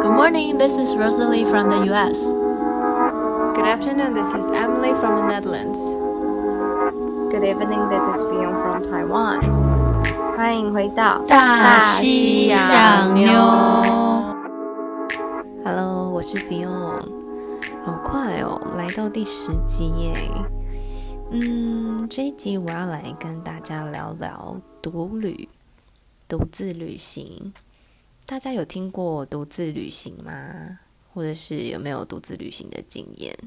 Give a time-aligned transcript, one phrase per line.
[0.00, 2.24] Good morning, this is Rosalie from the U.S.
[3.54, 5.78] Good afternoon, this is Emily from the Netherlands.
[7.30, 9.42] Good evening, this is Fion from Taiwan.
[10.34, 13.30] 欢迎回到大西洋妞。
[15.62, 17.02] Hello，我是 Fion。
[17.84, 20.14] 好快哦，来到第十集耶。
[21.30, 25.46] 嗯，这一集我要来跟大家聊聊独旅、
[26.26, 27.52] 独自旅行。
[28.31, 30.79] 大家有听过独自旅行吗？
[31.13, 33.37] 或者是有没有独自旅行的经验？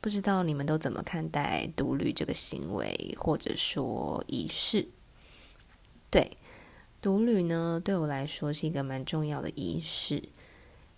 [0.00, 4.88] 不知道你们都怎么看待独旅这个行为，或者说仪式？
[6.10, 6.36] 对，
[7.00, 10.20] 独旅呢，对我来说是一个蛮重要的仪式，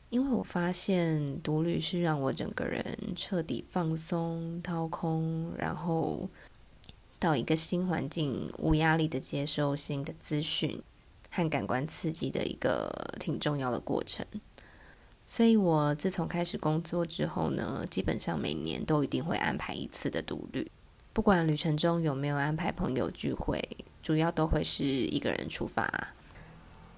[0.08, 2.82] 因为我发现独旅是让我整个人
[3.14, 6.26] 彻底放松、掏空，然后
[7.18, 10.82] 到一个新环境，无压力的接受新的资讯。
[11.30, 14.26] 和感官刺激的一个挺重要的过程，
[15.24, 20.68] 所以我自从开始工作之后呢，基本上每年都一定会安排一次的独旅，
[21.12, 23.62] 不管旅程中有没有安排朋友聚会，
[24.02, 26.08] 主要都会是一个人出发。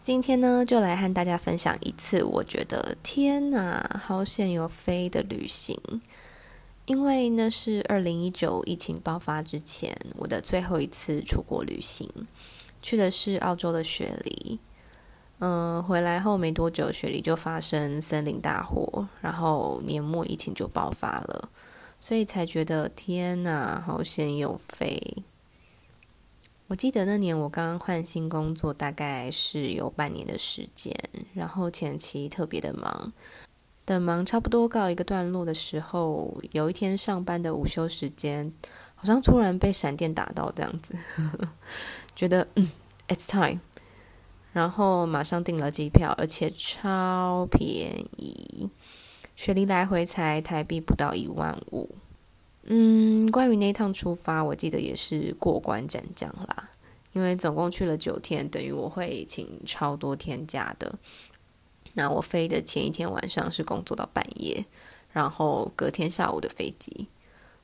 [0.03, 5.79] 今天呢，就来和大家分享一次我觉得天哪，好险有飞的旅行，
[6.87, 12.11] 因为那是二零一九疫情爆发之前我的最后一次出国旅行。
[12.83, 14.59] 去的是澳洲的雪梨，
[15.39, 21.49] 嗯、回来后没多久，雪梨就发生森林大火，然后年末疫情就爆发了，
[21.99, 25.25] 所以才觉得天哪，好险有飞。
[26.69, 30.97] 我记得那年我刚刚换新工作，大概是有半年的时间，
[31.35, 33.13] 然后前期特别的忙，
[33.85, 38.51] 等忙差不多告一个段落的时候，有一天上班的午休时间，
[39.03, 40.95] 好像突然被闪电打到这样子。
[42.15, 42.71] 觉得嗯
[43.09, 43.59] ，it's time，
[44.53, 48.71] 然后马上订了机票，而且超便宜，
[49.35, 51.97] 雪梨来回才台币不到一万五。
[52.63, 56.71] 嗯，关于那趟出发，我记得也是过关斩将啦，
[57.13, 60.97] 因为总共去了九天，等于我会请超多天假的。
[61.95, 64.65] 那我飞的前一天晚上是工作到半夜，
[65.11, 67.09] 然后隔天下午的飞机，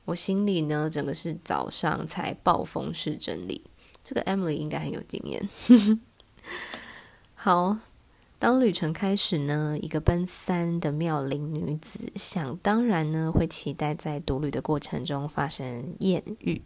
[0.05, 3.63] 我心里呢，整个是早上才暴风式整理。
[4.03, 5.49] 这个 Emily 应该很有经验。
[7.35, 7.77] 好，
[8.39, 16.61] 当旅程开始呢，一个奔三的妙龄女子，想当然呢会期待在独旅的过程中发生艳遇。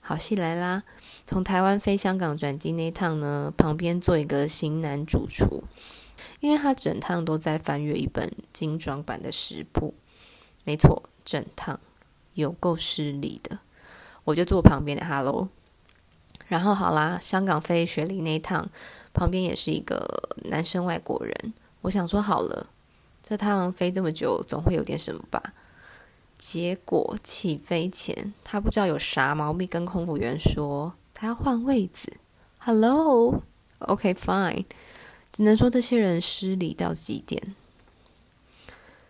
[0.00, 0.84] 好戏来啦！
[1.26, 5.64] 从台湾飞香港转机那一趟呢，旁边坐一个型男主厨，
[6.40, 9.92] 因为他整趟都在翻阅一本精装版的食谱。
[10.64, 11.78] 没错，整趟
[12.40, 13.58] 有够失礼的，
[14.24, 15.48] 我就坐旁边的 Hello。
[16.46, 18.70] 然后好啦，香港飞雪梨那一趟，
[19.12, 21.52] 旁边也是一个男生外国人。
[21.82, 22.68] 我想说好了，
[23.22, 25.54] 这趟飞这么久，总会有点什么吧。
[26.38, 32.12] 结果起飞前，他不知道有啥毛病，跟空服员说他要换位子。
[32.58, 34.64] Hello，OK，Fine，
[35.32, 37.56] 只能说这些人失礼到极点。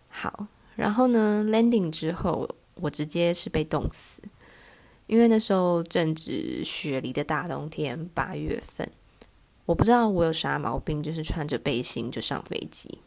[0.09, 2.49] 好，然后呢，landing 之后，
[2.81, 4.23] 我直接是被冻死。
[5.07, 8.87] 因为那时候正值雪梨的大冬天，八月份，
[9.65, 12.99] 我不知道我有啥毛病，就是穿着背心就上飞机，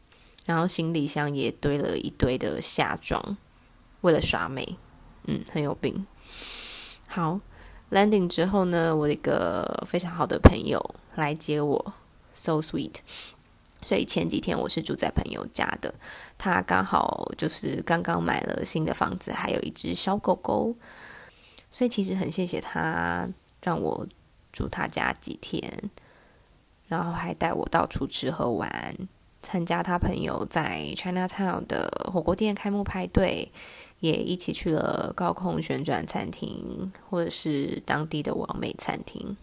[0.45, 3.37] 然后行李箱也堆了一堆的夏装，
[4.01, 4.77] 为了耍美，
[5.27, 6.07] 嗯，很有病。
[7.07, 7.39] 好
[7.91, 11.93] ，landing 之后呢，我一个非常好的朋友来接我
[12.33, 12.95] ，so sweet。
[13.81, 15.93] 所以前几天我是住在朋友家的，
[16.37, 20.75] 他刚好就是刚刚买了新的房子，还有一只小狗狗。
[21.69, 23.27] 所以其实很谢谢他
[23.63, 24.05] 让我
[24.51, 25.89] 住他家几天，
[26.87, 28.95] 然后还带我到处吃喝玩，
[29.41, 33.51] 参加他朋友在 Chinatown 的火锅店开幕派对，
[34.01, 39.37] 也一起去了高空旋转餐厅或者是当地的网美餐厅。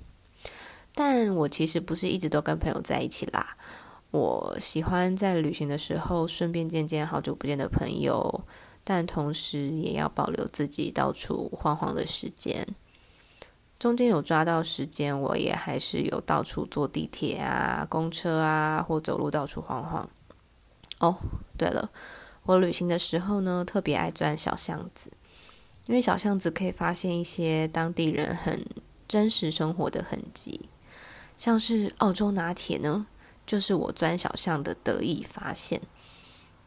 [0.95, 3.57] 但我其实不是一直都跟朋友在一起啦，
[4.11, 8.45] 我喜欢在旅行的时候顺便见见好久不见的朋友。
[8.85, 12.67] 但同时也要保留自己到处晃晃的时间。
[13.79, 20.09] 中间有抓到时间，我也还是有到处坐地铁啊、公车啊，或走路到处晃晃。
[21.01, 21.19] 哦，
[21.59, 21.91] 对了，
[22.45, 25.13] 我旅行的时候呢，特别爱钻小巷子，
[25.85, 28.65] 因为小巷子可以发现一些当地人很
[29.07, 30.71] 真实生活的痕迹，
[31.37, 33.07] 像是澳洲拿铁呢，
[33.49, 35.81] 就是我钻小巷的得意发现。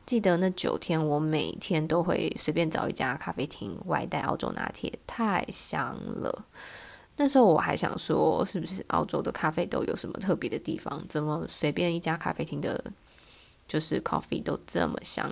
[0.06, 6.46] 记得那九天，我每天都会随便找一家咖啡厅外带澳洲拿铁，太香了。
[7.16, 11.06] 那时候我还想说，是不是澳洲的咖啡豆有什么特别的地方？
[11.08, 12.84] 怎么随便一家咖啡厅的
[13.68, 15.32] 就是 coffee 都这么香。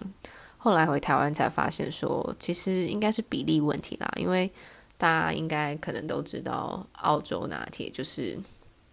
[0.58, 4.50] 后来回台湾才发现说，其实应该是比例问题啦，因为
[4.98, 8.40] 大家应该可能都知道，澳洲拿铁就是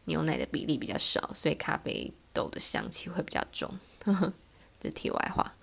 [0.06, 3.67] 牛奶的比例比较少，所以咖啡豆的香气会比较重。
[4.05, 4.33] 呵呵，
[4.79, 5.55] 这题外话。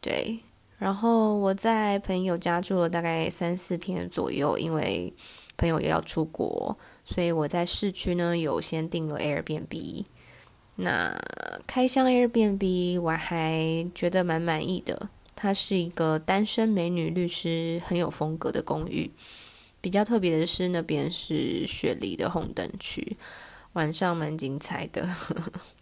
[0.00, 0.40] 对，
[0.78, 5.12] 然后我在朋友家住了大概三四天左右，因为
[5.58, 10.06] 朋友也要出国，所以我在市区呢有先订了 Airbnb。
[10.76, 11.14] 那
[11.66, 19.10] 开箱 Airbnb 我还觉得蛮满意的，它是一个单身美女律师很有风格的公寓。
[19.82, 23.16] 比较特别的是那边是雪梨的红灯区，
[23.74, 25.08] 晚上蛮精彩的。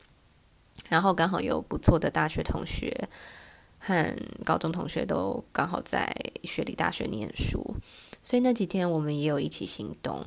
[0.88, 3.08] 然后刚好有不错的大学同学。
[3.80, 4.12] 和
[4.44, 6.12] 高中同学都刚好在
[6.42, 7.76] 雪梨大学念书，
[8.22, 10.26] 所以那几天我们也有一起行动。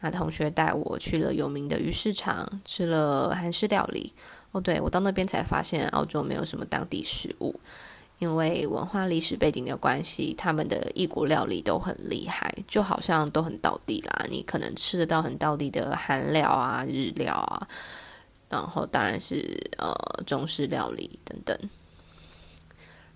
[0.00, 4.14] 那同学带我去了有名的鱼市场，吃了韩式料理。
[4.52, 7.58] 哦，对，我到那边才发现澳洲没有什么当地食物，
[8.18, 14.26] 因为文化历史背景的关系，他们的异国料理都很厉害，就好像都很道地啦。
[14.30, 17.68] 你可能吃得到很道地的韩料啊、日料啊，
[18.48, 21.58] 然后当然是呃中式料理等等。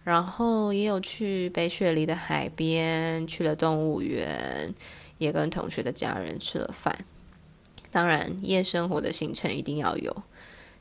[0.05, 4.75] 然后也有去北雪梨的海边，去了动物园，
[5.19, 7.05] 也跟同学的家人吃了饭。
[7.91, 10.23] 当然，夜生活的行程一定要有，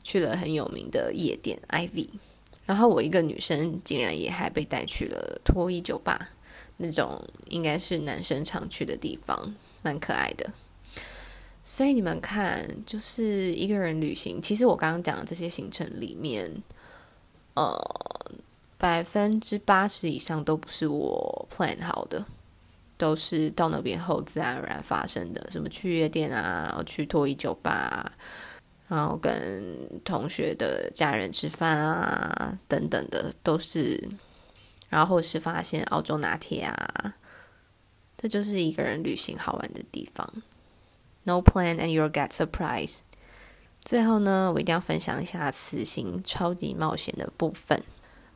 [0.04, 2.08] 去了很有名的夜店 Ivy。
[2.70, 6.30] 然后我一个女生竟然也还被带去了脱衣酒吧，
[6.76, 9.52] 那种应该是男生常去的地方，
[9.82, 10.48] 蛮可爱的。
[11.64, 16.62] 所以你们看，就是一个人旅行，其实我刚刚讲的这些行程里面，
[17.54, 17.76] 呃。
[18.80, 22.24] 百分之八十以上都不是我 plan 好的，
[22.96, 25.50] 都是到那边后自然而然发生的。
[25.50, 28.10] 什么去夜店啊，然后去脱衣酒吧，
[28.90, 34.08] 然后跟同学的家人吃饭啊，等等的，都是。
[34.88, 37.14] 然后或是发现澳洲拿铁啊，
[38.18, 40.28] 这就是一个人旅行好玩的地方。
[41.22, 42.98] No plan and you'll get surprise。
[43.84, 47.80] 最后呢，我一定要分享一下此行超级冒险的部分。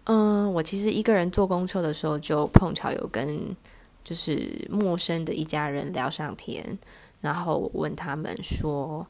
[0.04, 3.56] 嗯，我其实一个人坐公车的时候，就碰巧有跟
[4.04, 6.78] 就是陌生的一家人聊上天，
[7.20, 9.04] 然后我问他们说，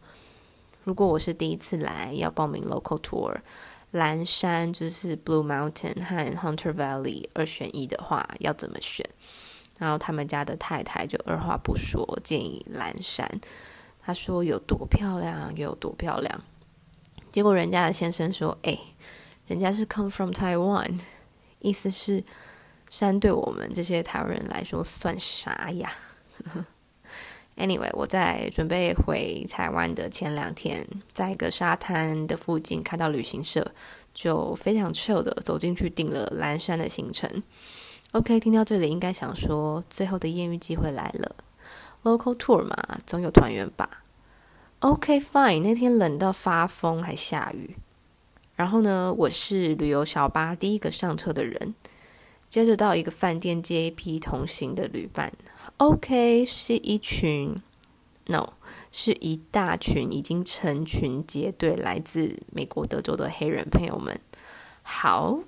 [0.85, 3.35] 如果我是第一次来，要报名 local tour，
[3.91, 9.05] 蓝山就是 Blue Mountain 和 Hunter Valley 二选一的话，要怎么选？
[9.79, 13.29] 然后他们家的太太就二话不说建议蓝山，
[14.01, 16.43] 他说有多漂亮，有多漂亮。
[17.33, 18.79] 结果人家的先生说，哎。
[19.47, 21.01] 人家是 come from Taiwan，
[21.59, 22.25] 意思是
[22.89, 25.93] 山对我们这些台湾人来说算啥呀
[27.57, 33.67] ？Anyway，我在准备回台湾的前两天，在一个沙滩的附近看到旅行社，
[34.13, 37.43] 就非常 chill 的走进去订了蓝山的行程。
[38.13, 41.37] OK，听到这里应该想说，最后的艳遇机会来了
[42.03, 44.03] ，local tour 嘛，总有团圆吧
[44.81, 47.77] ？OK，fine，那天冷到发疯，还下雨。
[48.57, 51.75] 然后呢，我是旅游小巴第一个上车的人，
[52.49, 55.33] 接着到一个饭店接一批同行的旅伴。
[55.79, 57.55] OK，是一群
[58.27, 58.53] ，No，
[58.93, 64.19] 是一大群已经成群结队来自美国德州的黑人朋友们。
[64.83, 65.41] 好，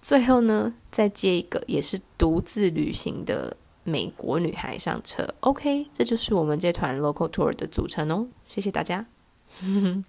[0.00, 5.34] 最后呢，再接一个也是独自旅行的美国女孩上车。
[5.40, 8.26] OK，这就是我们这团 local tour 的组成哦。
[8.46, 9.06] 谢谢大家。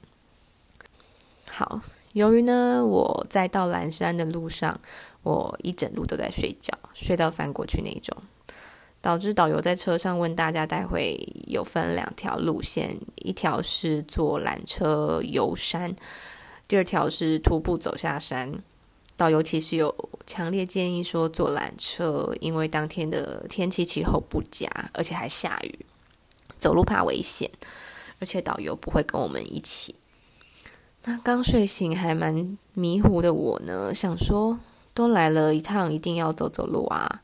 [1.50, 1.82] 好。
[2.14, 4.80] 由于呢，我在到蓝山的路上，
[5.22, 8.16] 我一整路都在睡觉，睡到翻过去那种，
[9.06, 15.96] 导致导游在车上问大家，待会有分两条路线，一条是坐缆车游山，
[16.68, 18.64] 第二条是徒步走下山。
[19.16, 19.96] 导游其实有
[20.26, 25.86] 强烈建议说坐缆车，因为当天的天气气候不佳，而且还下雨，
[26.58, 27.52] 走路怕危险，
[28.20, 29.94] 而且导游不会跟我们一起。
[31.04, 34.60] 那刚睡醒还蛮迷糊的我呢，想说
[34.96, 37.22] 都来了一趟，一定要走走路啊。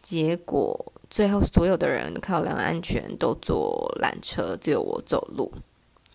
[0.00, 5.52] 结果最后所有的人考量安全都坐缆车，只有我走路。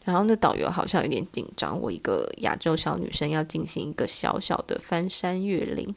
[0.04, 5.94] 然后那导游好像有点紧张，我一个亚洲小女生要进行一个小小的翻山越岭，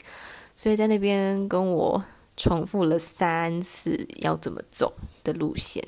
[0.54, 2.04] 所以在那边跟我
[2.36, 4.92] 重复了三次要怎么走
[5.24, 5.82] 的路线。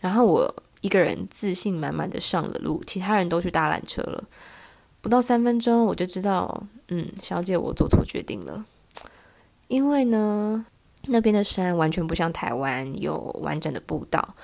[0.00, 0.54] 然后我。
[0.80, 4.22] 一个人自信满满的上了路，其他人都去搭缆车了。
[5.00, 8.64] 不到三分钟，我就知道，嗯，小姐，我做错决定了。
[9.66, 10.64] 因为呢，
[11.04, 14.34] 那边的山完全不像台湾有完整的步道，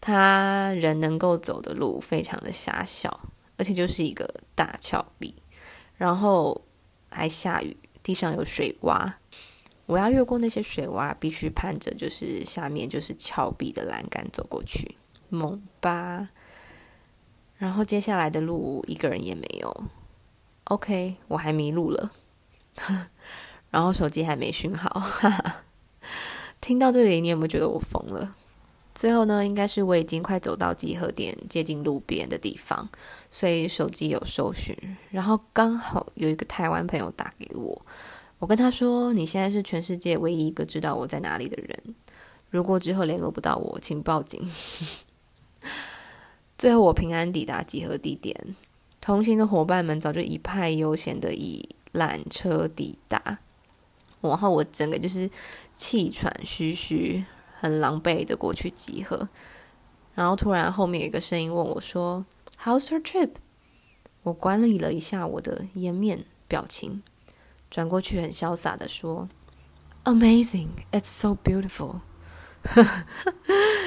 [0.00, 3.20] 他人能够走的路非常的狭小，
[3.56, 5.34] 而且就是一个大峭壁。
[5.96, 6.60] 然后
[7.10, 9.12] 还下雨，地上有水洼。
[9.86, 14.96] 我要越过那些水洼，必须攀着就是下面就是峭壁的栏杆走过去，
[15.28, 16.30] 猛吧！
[17.58, 19.84] 然后接下来的路一个人也没有。
[20.64, 22.12] OK，我还迷路了，
[23.70, 25.02] 然后手机还没讯号。
[26.70, 28.32] 听到这里，你有没有觉得我疯了？
[28.94, 32.88] 最后呢，应该是我已经快走到集合点，接近路边的地方，
[33.28, 34.76] 所以手机有搜寻，
[35.10, 37.82] 然后刚好有一个台湾朋友打给我。
[38.38, 41.76] 我跟他说：“你现在是全世界唯一一个知道我在哪里的人。
[42.50, 44.48] 如果之后联络不到我，请报警。
[46.56, 48.54] ”最后我平安抵达集合地点，
[49.00, 53.38] 同行的伙伴们早就一派悠闲的以缆车抵达，
[54.20, 55.28] 然后我整个就是
[55.80, 57.24] 气喘吁吁，
[57.58, 59.30] 很狼狈的过去集合。
[60.14, 62.26] 然后突然后面有一个声音问我说
[62.62, 63.30] ：“How's your trip？”
[64.24, 67.02] 我管理了一下我的颜面表情。
[67.70, 69.26] 转过去，很潇洒的说
[70.04, 72.00] ：“Amazing, it's so beautiful。”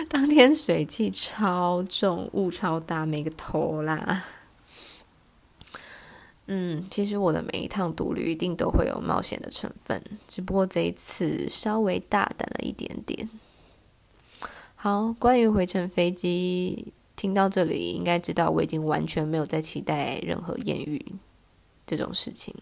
[0.10, 4.24] 当天水气超重，雾超大，没个头啦。
[6.48, 13.30] 嗯，其实我的每一趟独旅一定都会有冒险的成分，只不过这一次稍微大胆了一点点。
[14.76, 21.16] 好，关于回程飞机，听到这里应该知道我已经完全没有再期待任何艳遇
[21.88, 22.54] 这种事情。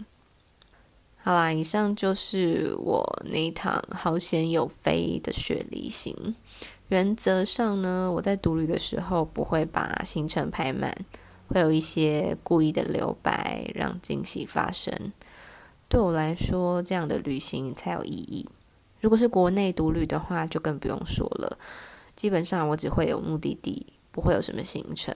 [1.24, 6.36] 好啦，以上就是我那一趟好险有飞的雪梨行。
[6.90, 10.96] 原则上呢，我在独旅的时候不会把行程排满，
[11.52, 15.12] 会有一些故意的留白，让惊喜发生。
[15.90, 18.48] 对我来说，这样的旅行才有意义。
[19.02, 21.58] 如果是国内独旅的话，就更不用说了。
[22.16, 25.14] 基本上我只会有目的地，不会有什么行程。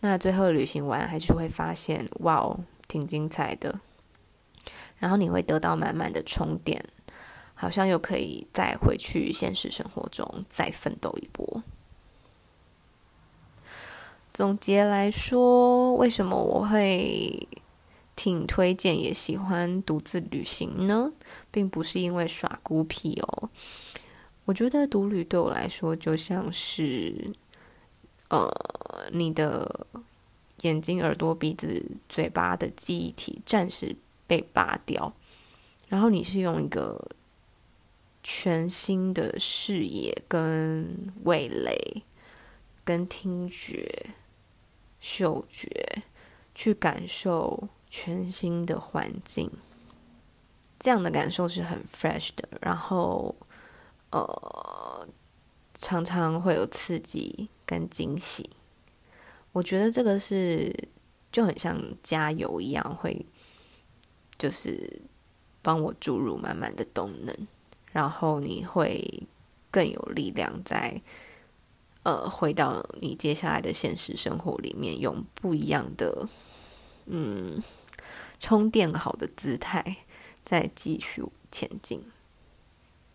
[0.00, 3.80] 那最后旅行完，还是会发现，哇哦，挺精彩的。
[4.98, 6.82] 然后你会得到满满的充电，
[7.54, 11.62] 好像又可以再回去现实生活中再奋斗一波。
[14.32, 17.48] 总结来说，为什么我会
[18.16, 21.12] 挺推荐也喜欢独自旅行呢？
[21.50, 23.50] 并不是因为耍孤僻哦。
[24.44, 27.32] 我觉得独旅对我来说就像是，
[28.28, 28.48] 呃，
[29.12, 29.86] 你的
[30.62, 33.96] 眼睛、耳朵、鼻子、嘴巴的记忆体暂时。
[34.30, 35.12] 被拔掉，
[35.88, 37.04] 然后你是用一个
[38.22, 42.04] 全新的视野、跟味蕾、
[42.84, 44.06] 跟听觉、
[45.00, 46.02] 嗅觉
[46.54, 49.50] 去感受全新的环境，
[50.78, 52.48] 这样的感受是很 fresh 的。
[52.60, 53.34] 然后，
[54.10, 55.08] 呃，
[55.74, 58.50] 常常会有刺激跟惊喜。
[59.52, 60.88] 我觉得这个是
[61.32, 63.26] 就很像加油一样会。
[64.38, 65.02] 就是
[65.60, 67.46] 帮我注入满满的动能，
[67.92, 69.28] 然后你会
[69.70, 71.02] 更有力量在，
[72.02, 76.28] 呃，回到你接下来的现实生活里面，用不一样的，
[77.06, 77.62] 嗯，
[78.38, 79.98] 充电好的姿态
[80.44, 82.02] 再继续前进。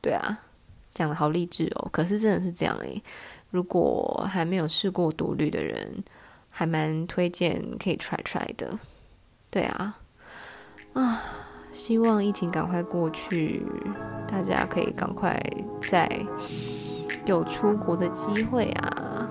[0.01, 0.44] 对啊，
[0.94, 1.89] 讲得好励志哦。
[1.92, 3.01] 可是真的是这样诶，
[3.50, 6.04] 如果还没有试过独旅的人，
[6.51, 8.77] 还蛮推荐可以 try try 的。
[9.50, 10.00] 对啊。
[10.94, 11.24] 啊，
[11.72, 13.65] 希望疫情赶快过去，
[14.27, 15.38] 大家可以赶快
[15.82, 16.08] 再
[17.25, 19.27] 有出国的机会啊！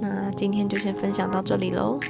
[0.00, 2.00] 那今天就先分享到这里喽。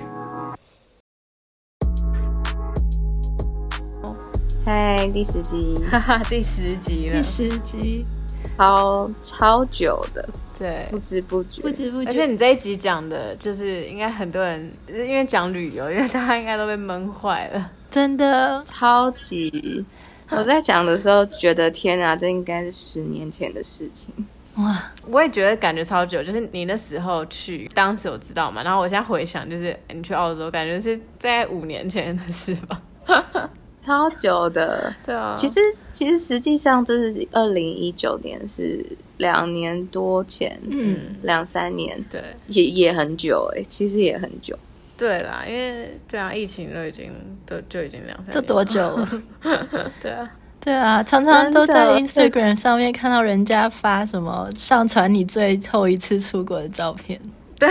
[4.64, 8.06] 嗨，第十集， 哈哈，第十集了，第十集，
[8.56, 12.08] 超超久的，对，不知不觉，不知不觉。
[12.08, 17.72] 而且你这一集讲的，就是应该很多人因为讲旅游，因为大家应该都被闷坏了。
[17.90, 19.84] 真的超级！
[20.30, 24.14] 我在讲的时候觉得天啊，这应该是十年前的事情
[24.56, 24.92] 哇！
[25.06, 28.62] 我也觉得感觉超久，就是你那时候去，当时有知道嘛？
[28.62, 32.82] 然后我现在回想，就是你去澳洲，感觉是在五年前的事吧？
[33.78, 35.34] 超久的，对啊。
[35.34, 38.84] 其实其实实际上这是二零一九年，是
[39.16, 44.56] 两年多前，嗯，两三年，对，也也很久哎，其实也很久。
[44.96, 47.10] 对啦，因为对啊，疫情都已经
[47.44, 49.22] 都就已经两三年，这多久了？
[50.00, 50.30] 对啊，
[50.64, 57.20] 对啊，常常都在 Instagram 上面看到人家发什么上传你最后一次出国的照片。
[57.58, 57.68] 对，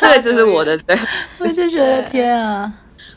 [0.00, 0.76] 这个就是我的。
[0.78, 0.98] 对，
[1.38, 2.72] 我就觉得天啊，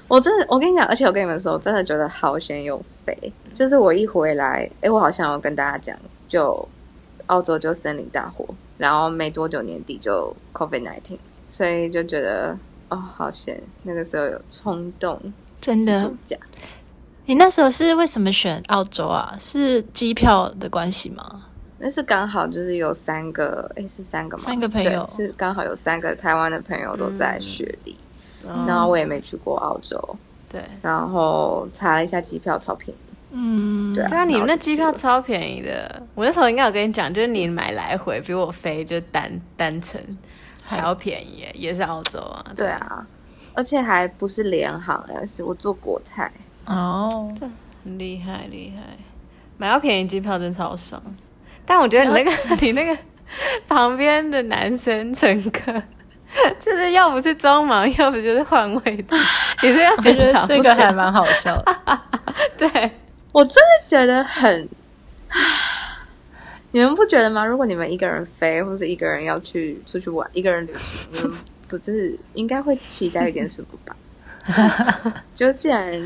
[0.07, 3.33] 我真的，我跟你讲，而且我跟你们说，我真的觉得好险有飞。
[3.53, 5.97] 就是我一回来，哎，我好像有跟大家讲，
[6.27, 6.67] 就
[7.25, 8.45] 澳洲就森林大火，
[8.77, 11.17] 然后没多久年底就 COVID nineteen，。
[11.47, 12.55] 所以就觉得
[12.89, 13.61] 哦，好险！
[13.81, 15.19] 那个时候有冲动
[15.59, 16.37] 真的度假。
[17.25, 19.35] 你那时候是为什么选澳洲啊？
[19.39, 21.45] 是机票的关系吗？
[21.77, 24.43] 那是刚好就是有三个，哎，是三个吗？
[24.43, 27.95] 三个朋友是刚好有三个台湾的朋友都在雪梨，
[28.47, 29.99] 嗯、然后我也没去过澳洲，
[30.51, 32.99] 对，然后查了一下机票，超便宜。
[33.31, 36.03] 嗯，对啊，对啊，你们那机票超便宜的。
[36.13, 39.99] 我那时候应该有跟你讲，就是你买来回比我飞就单单程
[40.63, 42.45] 还要便宜，也是澳洲啊。
[42.55, 43.07] 对啊，
[43.53, 46.31] 而且还不是联航，而是我坐国泰。
[46.65, 47.33] 哦，
[47.83, 48.97] 很厉害厉害，
[49.57, 51.01] 买到便宜机票真超爽。
[51.65, 52.97] 但我觉得你那个 你那个
[53.67, 55.71] 旁边的男生乘客，
[56.59, 59.15] 就是要不是装忙，要不就是换位置，
[59.63, 62.01] 也是要觉得这个还蛮好笑的。
[62.57, 62.91] 对。
[63.33, 64.67] 我真的觉得很，
[66.71, 67.45] 你们不觉得吗？
[67.45, 71.37] 如果你们一个人飞，或者一个人要去出去玩，一个人旅行，你们
[71.69, 73.95] 不就是应该会期待一点什么吧？
[75.33, 76.05] 就既然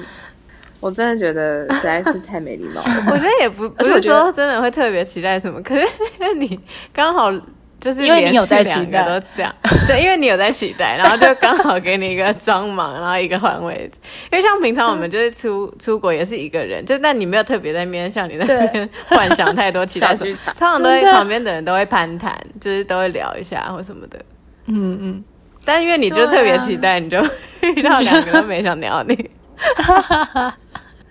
[0.85, 5.81] 我真的觉得实在是太没礼貌了， 我觉得也不不是说真的会特别期待什么，可是
[6.19, 6.59] 因为你
[6.93, 7.33] 刚好。
[7.77, 9.53] 就是因为你有在期待，都这样
[9.85, 13.99] 对，因为你有在期待，然后就刚好给你一个装忙，然后一个换位置。
[14.31, 24.17] 因为像平常我们就是出出国也是一个人，就但你没有特别在那边像你在那边幻想太多期待什么，通常都会旁边的人都会攀谈，就是都会聊一下或什么的。
[24.67, 25.23] 嗯嗯。
[25.65, 27.21] 但因为你就特别期待，啊、你就
[27.75, 29.29] 遇到两个都没想聊你。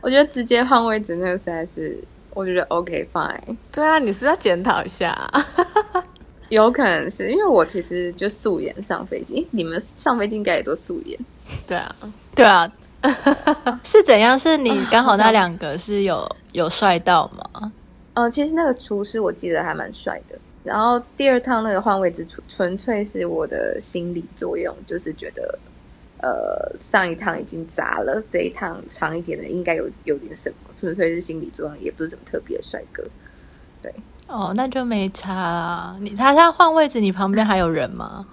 [0.04, 1.98] 我觉得直接换位置那个实在是，
[2.34, 3.56] 我觉得 OK fine。
[3.72, 5.46] 对啊，你是不是要检讨一下、啊？
[6.50, 11.18] 有可能是因为我其实就素颜上飞机，你们上飞机应该也都素颜。
[11.66, 11.96] 对啊，
[12.34, 12.70] 对啊，
[13.82, 14.38] 是怎样？
[14.38, 17.72] 是你刚好那两个是有有帅到吗？
[18.12, 20.38] 呃，其实那个厨师我记得还蛮帅的。
[20.62, 25.58] 然后第二趟那个换位置纯纯粹是我的心理作用，就是觉得
[26.24, 33.04] 呃上一趟已经砸了，这一趟长一点的应该有有点什么，纯粹是心理作用，也不是什么特别的帅哥。
[33.82, 33.94] 对。
[34.26, 35.96] 哦，那就没差啦。
[36.00, 38.24] 你他他换位置，你旁边还有人吗？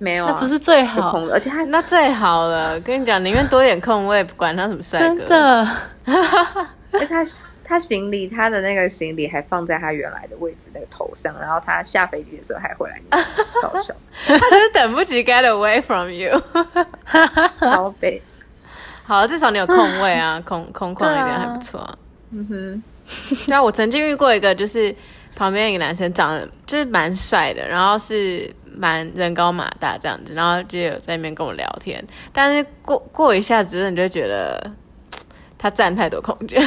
[0.00, 2.78] 没有、啊，那不是最好，而且还那最好了。
[2.80, 5.06] 跟你讲，宁愿多点空位，不管他什么帅哥。
[5.06, 5.68] 真的，
[6.92, 7.22] 而且他
[7.68, 12.98] 他行李，他的那个行李还放在他原来的位置那个头上，然后他下飞机的时候还回来，
[13.60, 13.94] 超笑。
[14.26, 16.40] 他就是等不及 get away from you。
[17.58, 18.42] 好 bitch。
[19.04, 21.98] 好，至少你有空位啊， 空空旷一点还不错、啊。
[22.30, 22.82] 嗯哼，
[23.46, 24.94] 对啊，我曾经遇过一个，就是。
[25.36, 32.04] 旁边一个男生长得就是蛮帅的，然后是蛮人高马大这样子，然后就有在那边跟我聊天。
[32.32, 34.68] 但是过过一下子，你就觉得
[35.56, 36.60] 他占太多空间。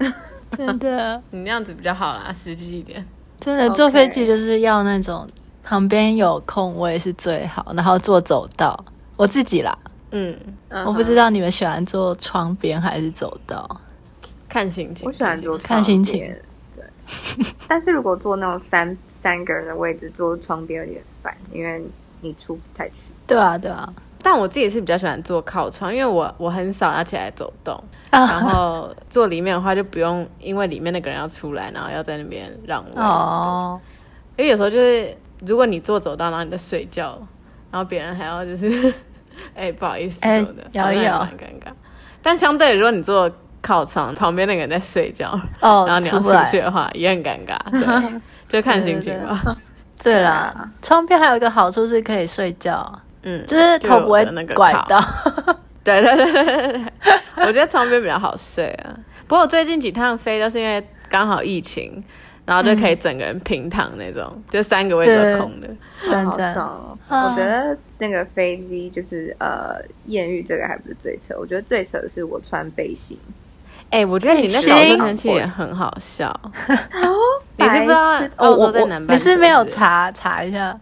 [0.56, 3.06] 真的，你那样子比较好啦，实际一点。
[3.38, 5.28] 真的，坐飞机就是要那种
[5.62, 8.84] 旁边有空位是最好，然后坐走道。
[9.16, 9.78] 我自己啦，
[10.12, 10.36] 嗯，
[10.86, 13.80] 我不知道你们喜欢坐窗边还是走道，
[14.48, 15.06] 看心情。
[15.06, 16.34] 我喜欢坐看心情。
[17.68, 21.84] 但是如果坐那种三三个人的位置，坐窗边有点烦，因为
[22.20, 23.10] 你出不太去。
[23.26, 23.92] 对啊，对啊。
[24.22, 27.74] 但我自己是比较喜欢坐靠窗，因为我我很少要起来走动，
[28.10, 32.90] 啊、然后坐里面的话就不用，因为里面那个人要出来，然后要在那边让位。
[32.96, 33.80] 哦。
[34.36, 37.18] 因为有时候就是，如果你坐走道，然后你在睡觉，
[37.70, 38.68] 然后别人还要就是，
[39.54, 41.72] 哎、欸，不好意思什么的，摇一摇，蛮尴尬。
[42.22, 43.30] 但相对如果你坐。
[43.62, 49.54] 靠窗旁边那个人在睡觉，哦，然后你要出去的话也很尴尬，对，就看心情吧。
[50.02, 52.90] 对啦，窗边还有一个好处是可以睡觉，
[53.22, 54.98] 嗯，就是头不会拐到。
[55.82, 56.82] 对对对对对，
[57.46, 58.94] 我觉得床边比较好睡啊。
[59.26, 62.04] 不过我最近几趟飞都是因为刚好疫情，
[62.44, 65.68] 然后就可以整个人平躺那种，就三个位置都空的，
[66.02, 67.28] 真好爽哦。
[67.28, 73.18] 我觉得那个飞机就是呃艳遇这个还不是最扯，我觉得最扯的是我穿背心。
[73.90, 76.28] 哎、欸，我觉得你那个天气也很好笑。
[76.66, 77.10] 超，
[77.56, 78.02] 你是不知道
[78.36, 79.12] 澳洲在南半球？
[79.14, 80.78] 你是没有查查一下？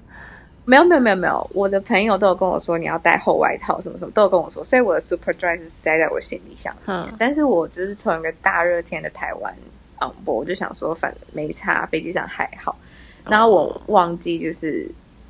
[0.69, 7.07] 没有没有没有没有，我的朋友都有跟我说你要带厚外套，什么什么都有跟我说，所以我的 Super Dry 是塞在我行李箱里面。
[7.07, 9.55] 嗯、但是我就是从一个大热天的台湾
[9.99, 12.79] board，我就想说反正没差，飞机上还好。
[13.25, 14.87] 然后我忘记就是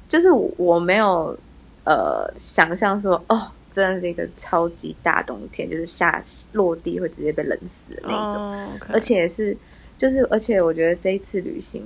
[0.08, 1.38] 就是我没有
[1.84, 3.48] 呃想象说哦。
[3.70, 6.20] 真的是一个超级大冬天，就是下
[6.52, 8.70] 落地会直接被冷死的那种，oh.
[8.94, 9.54] 而且是
[9.98, 11.84] 就是而且我觉得这一次旅行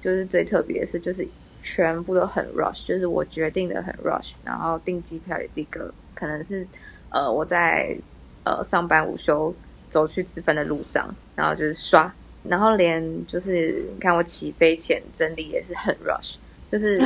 [0.00, 1.26] 就是最特别的是，就是
[1.62, 6.66] 全部都很 rush，就是我决定的很 rush，然后订机票也是一个可能是
[7.10, 7.96] 呃我在
[8.44, 9.54] 呃上班午休
[9.88, 16.34] 走去吃饭的路上，然后就是刷，然后连就是你看我起飞前整理也是很 rush，
[16.70, 17.00] 就是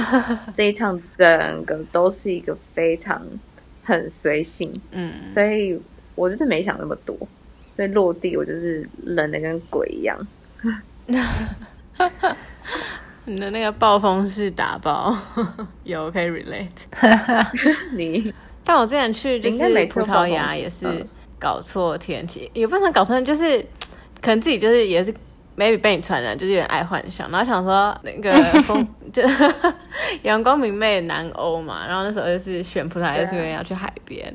[0.54, 3.22] 这一趟整个都是一个非常。
[3.88, 5.80] 很随性，嗯，所以
[6.16, 7.16] 我就是没想那么多，
[7.76, 10.18] 所以落地我就是冷的跟鬼一样。
[13.26, 15.16] 你的那个暴风式打包。
[15.84, 16.68] 有可以 relate？
[17.92, 18.32] 你，
[18.64, 21.06] 但我之前去就是葡萄牙也是
[21.38, 23.58] 搞错天气，也不能搞错，就是
[24.20, 25.12] 可能自己就是也是
[25.56, 29.22] maybe 被你传染，就是有点爱幻想，然后想说那个 风就
[30.22, 34.34] 阳光明媚的南欧嘛，然后那时候就是选葡萄牙，就是因为要去海边。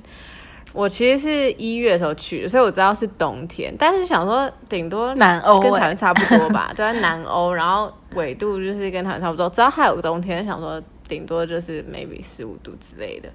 [0.74, 13.30] 我其实是一月的时候去的，所以我知道是冬天，但是想说顶多南欧跟台湾差不多吧， 都在南欧，然后纬度就是跟台湾差不多，知道还有个冬天，想说顶多就是 maybe 十五度之类的，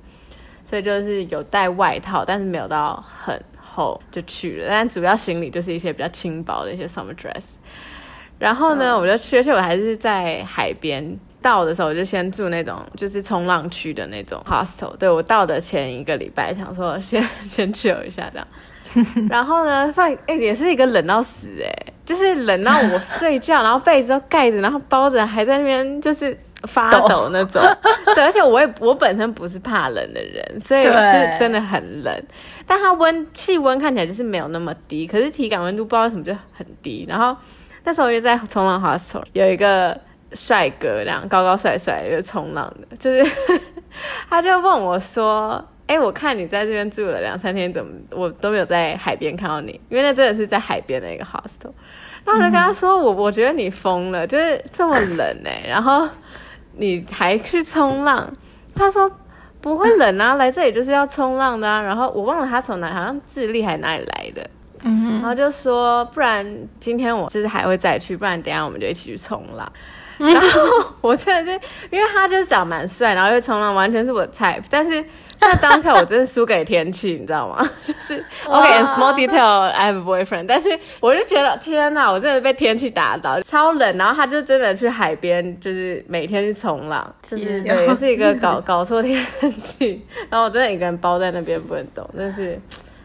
[0.65, 7.57] 所以就是有带外套，但是没有到很厚就去了，但主要行李就是一些比较轻薄的一些 summer dress，
[8.39, 11.19] 然后呢，嗯、我就去，而且我还是在海边。
[11.47, 14.97] 到的时候我就先住那种就是冲浪区的那种 hostel。
[14.97, 18.49] 对，我到的前一个礼拜想说先先 chill 一下这样，
[19.31, 27.63] 然后呢，发现哎也是一个冷到死哎，就是冷到我睡觉， 然后被子都盖着，然后包着还在那边就是发抖那种。
[28.17, 32.13] 对，而且我也我本身不是怕冷的人，所以就是真的很冷。
[32.67, 37.07] 但它温气温看起来就是没有那么低，可是体感温度不知道为什么就很低。
[37.09, 37.37] 然后
[37.85, 39.97] 那时候我就在冲浪 hostel 有一个。
[40.37, 43.25] 帅哥，这样高高帅帅又冲浪的，就是
[44.29, 45.53] 他就问我说
[45.89, 49.81] ：“哎、欸，我看你在这边住了两三天，怎么我都没有在海边看到你？
[49.89, 51.73] 因为那真的是在海边的一个 hostel。”
[52.27, 56.07] 然后我就跟他说：“我我觉得你疯了，就是这么冷哎、欸，然后
[56.77, 58.31] 你还去冲浪？”
[58.75, 59.11] 他说
[59.63, 64.51] ：“不会冷啊，来这里就是要冲浪的啊。”然后我忘了他从哪，好像智利还哪里来的，
[64.83, 66.45] 然后就说：“不然
[66.79, 69.73] 今天我就是还会再去，不然等一下我们就一起去冲浪。”
[70.19, 74.63] 然后我真的是，因为他就是长蛮帅，然后又冲浪，完全是我的 type。
[74.71, 75.05] 但是
[75.41, 77.63] 那当下我真的输给天气，你知道吗？
[77.85, 80.47] 就是 OK，in small detail，I have a boyfriend。
[80.47, 80.69] 但是
[81.01, 83.97] 我就觉得天哪，我真的被天气打倒，超冷。
[83.99, 89.23] 然后他就真的去海边，就是每天去冲浪，就是对，是一个搞搞错天
[89.63, 90.05] 气。
[90.31, 92.59] 然后我真的一个人包在那边不能动，但是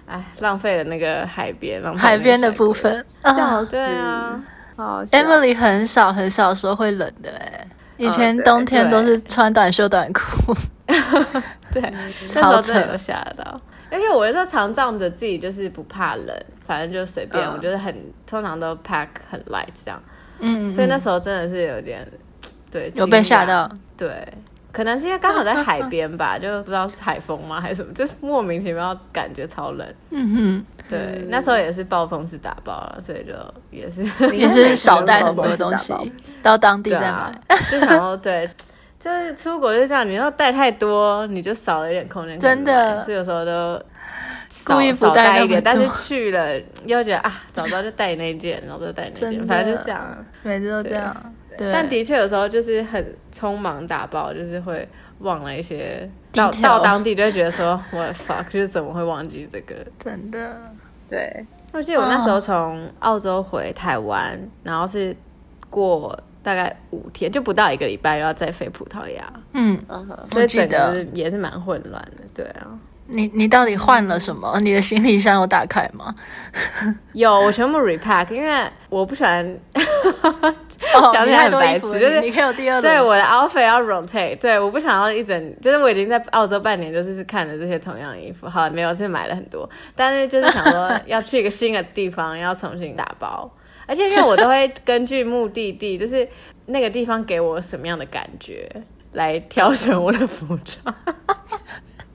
[0.06, 4.42] 哎，浪费了那个海边，浪费海边的部分，啊，对啊。
[4.82, 7.68] Oh, Emily 很少很少说会冷的哎，
[7.98, 10.56] 以前冬天都是穿短袖短裤，
[11.72, 11.82] 对，
[12.34, 13.62] 那时候真的有吓到。
[13.92, 20.02] 而且我有时候常仗着自己就是不怕冷，反正就随便，我觉得很通常都 pack 很 light 这样，
[20.40, 22.08] 嗯，所以那时候真的是有点
[22.72, 24.28] 对，有被吓到，对。
[24.74, 29.86] 可能是因为刚好在海边吧，就不知道是海风吗还是什么，就是莫名其妙感觉超冷。
[30.12, 33.34] 嗯哼，对，那时候也是暴风式打包了，所以就
[33.72, 34.04] 也是
[34.36, 35.94] 也是少带很多东西
[36.44, 37.08] 到当地再买。
[37.08, 37.34] 啊、
[37.72, 38.48] 就想说，对，
[39.00, 42.40] 就是出国就这样，你要带太多，你就少了一点空间。
[42.40, 43.82] 真的，所以有时候都
[44.66, 51.34] 故意不带一点，但是去了又觉得啊，早知道就带那件，然后就带那件，反正就这样，每次都这样。
[51.58, 54.88] 但的确有时候就是很匆忙打包，就是会
[55.20, 56.10] 忘了一些。
[56.34, 59.76] 到到当地就会觉得说我的 fuck，就是怎么会忘记这个？
[60.00, 60.62] 真的，
[61.12, 61.46] 对。
[61.74, 65.16] 我记得我那时候从澳洲回台湾，然后是
[65.70, 69.34] 过大概五天，就不到一个礼拜，又要再飞葡萄牙。
[69.54, 69.78] 嗯，
[70.32, 72.24] 所以整个也是蛮混乱的。
[72.34, 72.80] 对啊。
[73.12, 74.60] 你你到底换了什么？
[74.62, 76.14] 你的行李箱有打开吗？
[77.14, 79.60] 有，我全部 repack，因为我不喜欢
[81.14, 93.50] 讲起来很白痴，就是你可以有第二对我的 outfit 要 rotate，对，我不想要一整，就是我已经在澳洲半年，就是看了这些同样的衣服，好，没有是买了很多，但是就是想说要去一个新的地方，要重新打包，
[93.86, 96.28] 而且因为我都会根据目的地，就是
[96.68, 98.70] 那个地方给我什么样的感觉
[99.14, 100.96] 来挑选我的服装。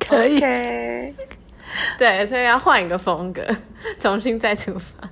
[0.09, 1.13] 可以，Okay.
[1.99, 3.43] 对，所以要换一个风格，
[3.99, 5.09] 重新再出发。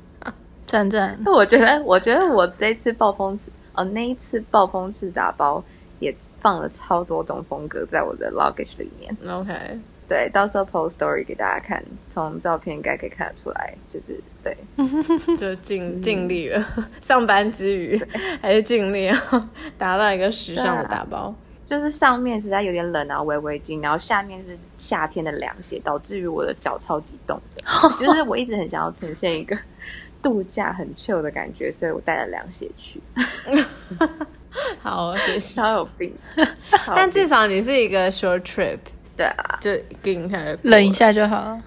[0.67, 3.39] 赞赞，我觉得，我觉得我这次暴风，
[3.75, 5.63] 哦，那一次暴风式打包
[6.01, 9.17] 也放了超多种风格在我的 luggage 里面。
[9.31, 9.53] OK，
[10.09, 14.57] 对，到时候 post story 给大家看，从照片应该可以看得出来，就是对，
[15.39, 16.67] 就尽尽力了，
[17.01, 17.97] 上班之余
[18.41, 19.15] 还是尽力要
[19.79, 21.33] 达到一个时尚的打包。
[21.65, 27.63] 就是上面实在有点冷啊，围围巾，然后下面是夏天的凉鞋，导致于我的脚超级冻的。
[27.99, 29.57] 就是我一直很想要呈现一个
[30.23, 33.01] 度假很 chill 的感觉，所以我带了凉鞋去。
[34.81, 35.55] 好，谢谢。
[35.57, 36.15] 超有病，
[36.95, 38.79] 但至少你是一个 short trip，
[39.17, 39.73] 对啊，就
[40.03, 41.59] 跟一下，冷一下就好。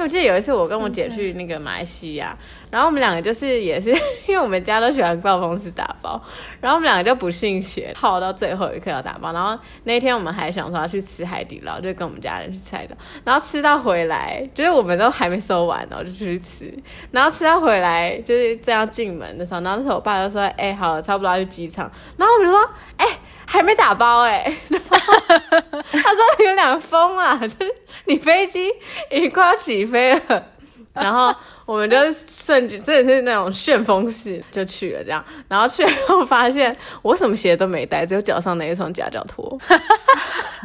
[0.00, 2.36] 为我记得有一次我跟我姐去那个马来西亚，
[2.70, 3.90] 然后我们两个就是也是
[4.26, 6.20] 因为我们家都喜欢暴风式打包，
[6.60, 9.32] 然后我们两个就不信邪，耗到最后一刻要打包。
[9.32, 16.72] 然后那一天我们还想说要去吃海底捞，就跟我们家人去吃海底捞，然后吃到回来，就是我们都还没收完呢，就出去吃。
[17.10, 23.18] 然后吃到回来就是这样进门的时候，然后那时候我爸就说：“哎、欸，好了，差不多要去机场。”然后我们就说：“哎、欸。”
[23.52, 28.70] 还没打包哎、欸， 他说有点疯啊，就 是你飞机
[29.10, 30.46] 已经快要起飞了，
[30.92, 31.34] 然后
[31.66, 39.58] 我们就瞬间真的是那种旋风式就去了这样，然后去了后发现我什么鞋都没带，只有脚上那一双夹脚拖，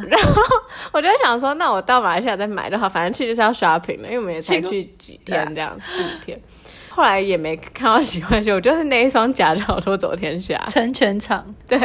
[0.08, 0.42] 然后
[0.92, 6.40] 我就想说，那我到马来西亚再买就好，反正去就是要 shopping 了，因为我们也才去几天这样，四五天。
[6.96, 11.44] 后来也没看到喜欢鞋，我 就是那一双假脚拖走天下，成全场。
[11.68, 11.78] 对，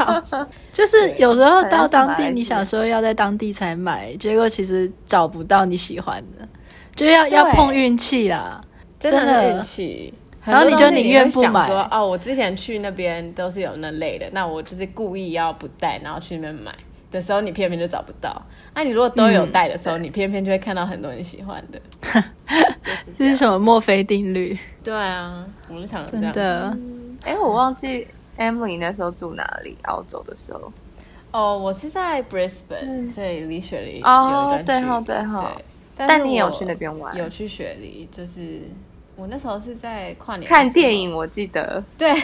[0.72, 6.48] 就是有时候到当地，你想说要在当地才买，结果其实找不到你喜欢的，
[6.96, 8.58] 就要要碰运气啦，
[8.98, 10.14] 真的运气。
[10.42, 11.66] 然后你就宁愿不买。
[11.66, 16.74] 说哦，我之前去那边都是有那类的，那我就是故意要不带，然后去那边买。
[17.10, 18.40] 的时候你偏偏就找不到，
[18.74, 21.80] 那、啊、你如果都有带的时候，嗯、你偏偏就会看到很多人喜欢的，
[22.82, 24.56] 就是这是什么墨菲定律？
[24.84, 26.76] 对啊，我们想真的。
[27.24, 28.06] 哎、我忘记
[28.38, 29.76] Emily 那时候住哪里？
[29.82, 30.72] 澳洲的时候，
[31.32, 35.52] 哦，我是在 Brisbane，、嗯、所以离雪梨哦，对哈对哈。
[35.96, 37.14] 但你也有去那边玩？
[37.16, 38.62] 有去雪梨，就是
[39.16, 41.84] 我那时候是在跨年看电影，我记得。
[41.98, 42.14] 对，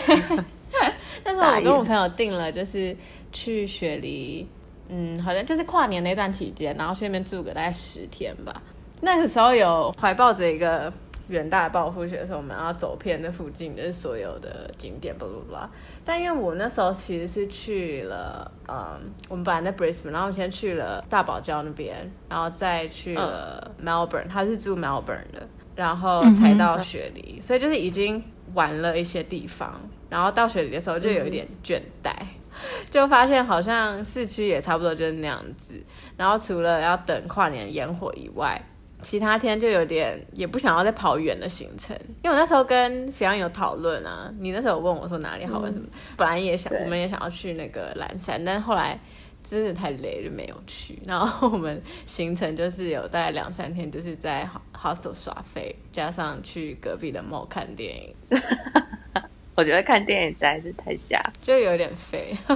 [1.24, 2.96] 那时候我跟我朋友订了，就是
[3.32, 4.46] 去雪梨。
[4.88, 8.62] 嗯，好像就是跨年那段期间，然后去那边住个大概十天吧。
[9.00, 10.92] 那个时候有怀抱着一个
[11.28, 15.70] 远大的抱负，觉得说我们要走遍那附近的所有的景点，巴拉巴拉。
[16.04, 28.22] 但因为我那时候其实是去了，嗯，我们本来在 Brisbane，然后先去了大堡礁那边，然后再去了 Melbourne，他是住 Melbourne 的，然后才到雪梨，嗯、所以就是已经
[28.54, 29.78] 玩了一些地方。
[30.08, 32.12] 然后到雪梨的时候就有一点倦怠。
[32.20, 32.26] 嗯
[32.90, 35.74] 就发现好像市区也差不多就是那样子，
[36.16, 38.60] 然后除了要等跨年烟火以外，
[39.02, 41.96] 其他天就有点也不想要再跑远的行程。
[42.22, 48.98] 因为我那时候跟 Fion 有讨论啊，你那时候问我说哪里好玩什么，嗯、本来也想我们也想要去那个蓝山，但后来
[49.44, 50.98] 真的太累就没有去。
[51.04, 58.14] 然后我们行程就是有大概两三天，就是在 hostel 耍废，加上去隔壁的 mall 看电影。
[59.56, 62.36] 我觉得看电影实在是太瞎，就有点废，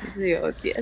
[0.00, 0.74] 不是有点。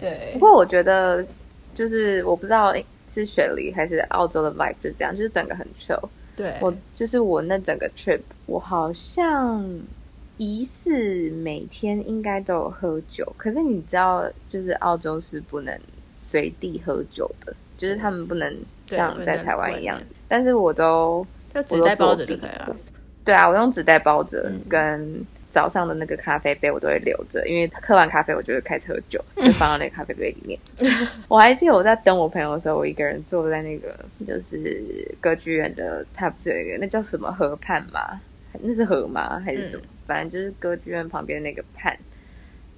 [0.00, 1.24] 对，不过我觉得
[1.72, 2.74] 就是我不知道
[3.06, 6.02] 是雪梨还是澳洲的 vibe 就是这样，就是整个很 chill。
[6.36, 9.64] 对，我就是我那整个 trip，我好像
[10.38, 15.78] 疑似每天应该都有喝酒，可是你知道，就是澳洲是不能
[16.16, 20.00] 随地喝酒的，就是他们不能像在台湾一样。
[20.26, 22.76] 但是我都就只带包着就可以了。
[23.24, 30.58] 对啊，我用纸袋包着，跟早上的那个咖啡杯我都会留着，因为喝完咖啡我就会开始喝酒， 就放到那个咖啡杯里面。
[31.28, 33.94] 我还记得我在等我朋友的时候，我一个人坐在那个
[34.26, 34.82] 就是
[35.20, 38.20] 歌剧院的，它不是有一个那叫什么河畔吗？
[38.60, 39.38] 那是河吗？
[39.44, 39.82] 还是什么？
[39.84, 41.96] 嗯、反正就是歌剧院旁边那个畔，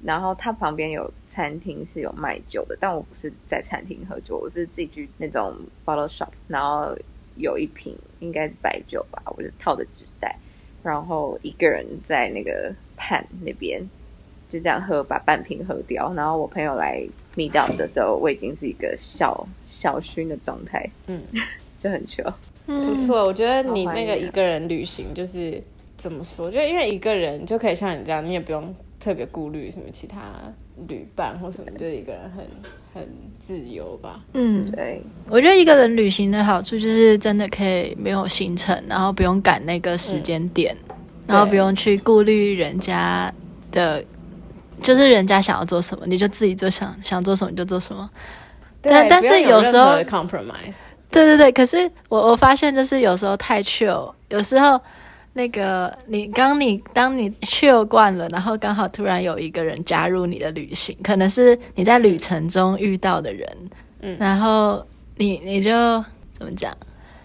[0.03, 6.97] 然后它旁边有餐厅是有卖酒的，但我不是在餐厅喝酒，我是自己去那种 bottle shop，然后。
[7.37, 10.37] 有一瓶应该是白酒吧，我就套着纸袋，
[10.83, 13.81] 然后一个人在那个畔那边
[14.49, 16.13] 就这样喝，把半瓶喝掉。
[16.15, 17.03] 然后我朋友来
[17.35, 21.23] meet up 的时候，我已经是一个小小熏的状态，嗯，
[21.79, 22.23] 就很糗，
[22.67, 23.25] 不错。
[23.25, 25.63] 我觉得你那个一个人旅行就是
[25.97, 30.21] 怎么说，就因为一个人就可以像你这样，你也不用特别顾虑什么其他
[30.89, 32.47] 旅伴或什么，就一个人很。
[32.95, 33.03] 很
[33.41, 40.97] 自由吧，嗯，对，我觉得一个人旅行的好处就是真的可以没有行程，然后不用赶那个时间点，嗯、
[41.29, 43.33] 然后不用去顾虑人家
[43.73, 44.05] 的，
[44.83, 48.11] 就是人家想要做什么，你就自己做想想做什么就做什么。
[48.83, 54.79] 但但是有时候 compromise，对对对，可是我我发现就是有时候太 chill，有时候。
[55.35, 63.49] 那个，你刚你当你 chill 惯了，然后刚好突然有一个人加入你的旅行，可能是你在旅程中遇到的人，
[64.01, 65.71] 嗯，然后你你就
[66.35, 66.77] 怎么讲？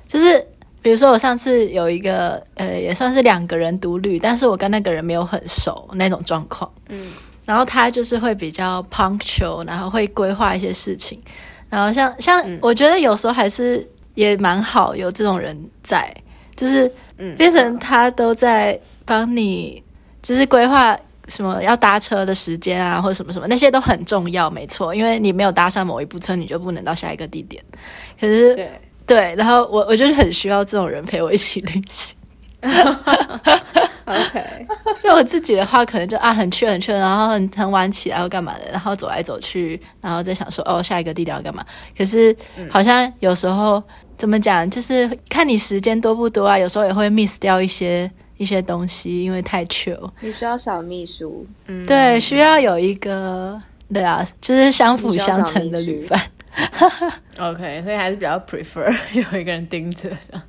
[0.08, 0.42] 就是
[0.82, 7.12] 比如说我上次有一个呃，也算是两个人独旅，但是我跟那个人没有很熟那种状况，嗯，
[7.46, 11.22] 然后他就是会比较 punctual，然后会规划一些事情，
[11.70, 16.10] 然后像像、嗯、我觉得有时候还是也蛮好有这种人在。
[16.56, 16.92] 就是，
[17.36, 19.82] 变成他都在帮你，
[20.22, 24.94] 就是规划什么要搭车的时间啊，或者什么什么，那些都很重要，没错。
[24.94, 27.64] 因为你没有搭上某一部车，你就不能到下一个地点。
[28.20, 28.70] 可是，
[29.06, 32.16] 对，然后我我就是很需要这种人陪我一起旅行。
[34.08, 34.68] OK，
[35.04, 41.64] 就我自己的话，可能就啊很去很去，然后很很晚起来要干嘛的，然后走来走去，然后再想说哦下一个地点要干嘛。
[41.96, 42.36] 可是
[42.70, 43.84] 好像有时候、嗯、
[44.18, 50.10] 怎么讲，就是看你时间多不多啊，有时候也会 miss 掉一些一些东西，因为太 chill。
[50.22, 53.62] 你需要小秘书，嗯，对，需要有一个
[53.94, 56.20] 对啊，就是相辅相成的旅伴。
[57.40, 60.42] OK，所以还是比较 prefer 有一个人盯着的。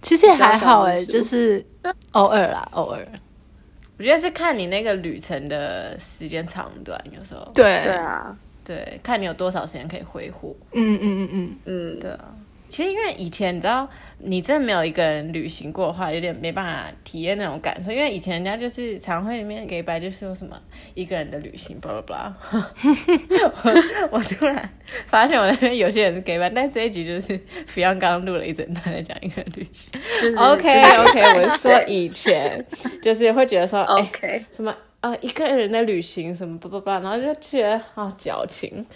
[0.00, 1.62] 其实也还好哎，就是
[2.12, 3.06] 偶尔啦，偶尔。
[3.98, 7.46] 我觉得是看你那个旅程的时间长短，有时候。
[7.54, 10.56] 对对啊，对，看你有多少时间可以挥霍。
[10.72, 12.24] 嗯嗯嗯嗯嗯，对啊。
[12.70, 13.86] 其实因为以前你知道，
[14.18, 17.90] 你真的没有一个人旅行过的话，有点没办法体验那种感受。
[17.90, 20.56] 因为以前人家就是常会里面给白，就是说什么
[20.94, 22.32] 一个人的旅行，blah blah blah。
[24.10, 24.70] 我我突然
[25.06, 29.92] 发现我那边有些人是给白，但这一集就是 Fion 刚刚录了一整段在讲一个人旅行。
[30.20, 32.64] 就是 OK OK， 我是说以前
[33.02, 38.86] 就是会觉得说 OK、欸、什么啊、呃、一个人的旅行什么 blah blah blah，然后就觉得啊矫情。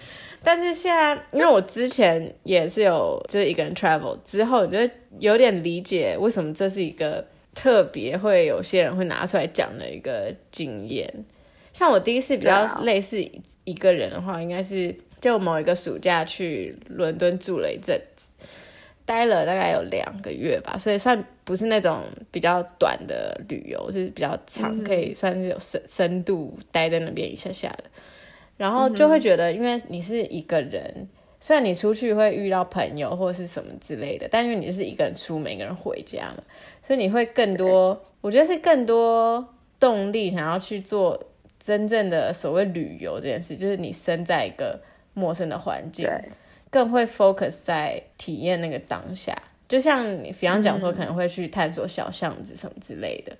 [0.44, 11.24] 但是现在，因为我之前也是有就是一个人 travel 之后，你就有点理解为什么这是一个特别会有些人会拿出来讲的一个经验。
[11.72, 13.18] 像我第一次比较类似
[13.64, 18.32] 一个人的话，应该是就某一个暑假去伦敦住了一阵子，
[19.04, 27.84] 待了大概有两个月吧，所以算不是那种比较短的旅游，是比较长，可以算是有深深度待在那边一下下的。
[28.56, 31.08] 然后就会觉得，因为你是一个人，嗯、
[31.40, 36.42] 虽然你出去会遇到朋友或是什么之类的，但因为你就是一个人出门，一个人回家嘛，
[36.82, 39.44] 所以你会更多，我觉得是更多
[39.80, 41.20] 动力想要去做
[41.58, 44.80] 真正的所谓旅游这件事，就是你身在一个
[45.14, 46.08] 陌生的环境，
[46.70, 49.36] 更会 focus 在体验那个当下。
[49.66, 53.32] 就像你比方讲说，可能会去探索小巷子什么之类的。
[53.32, 53.38] 嗯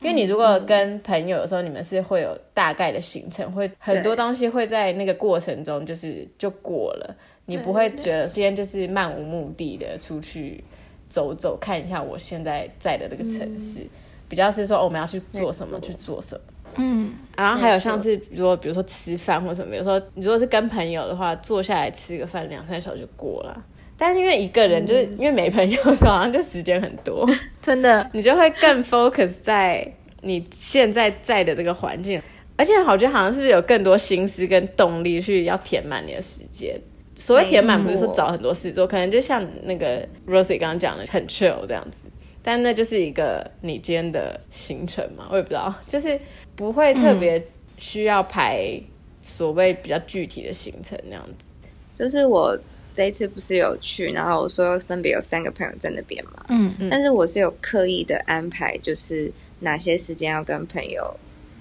[0.00, 10.62] 因为你如果跟朋友的时候，你们是会有大概的行程，会很多东西会在那个过程中就是就过了，你不会觉得今天就是漫无目的的出去
[11.08, 13.90] 走走看一下我现在在的这个城市，嗯、
[14.28, 16.40] 比较是说、哦、我们要去做什么去做什么，
[16.76, 23.64] 嗯，然后还有像是比如说比如说吃饭或什么，有时候你如果是跟朋友的话，坐下来吃个饭两三小时就过了。
[23.98, 27.26] 但是因为一个人，就是因为没朋友，好像就时间很多，
[27.62, 32.20] 真的，你就会更 focus 在你现在在的这个环境，
[32.56, 36.78] 而且我觉得好像是不是有更多心思跟动力去要填满你的时间。
[37.14, 42.04] 所谓填满，不是说找很多事做，可能就像那个 Rosie 刚刚讲的很 chill 这样子，
[42.42, 46.20] 但那就是一个你今天的行程嘛，我也不知道，就是
[46.54, 47.42] 不会特别
[47.78, 48.78] 需要排
[49.22, 51.54] 所谓比较具体的行程那样子，
[51.94, 52.54] 就是我。
[52.96, 56.72] 这一次不是有去，然后我说分别有三个朋友在那边嘛，嗯。
[56.80, 59.30] 嗯，但是我是有刻意的安排，就是
[59.60, 61.14] 哪些时间要跟朋友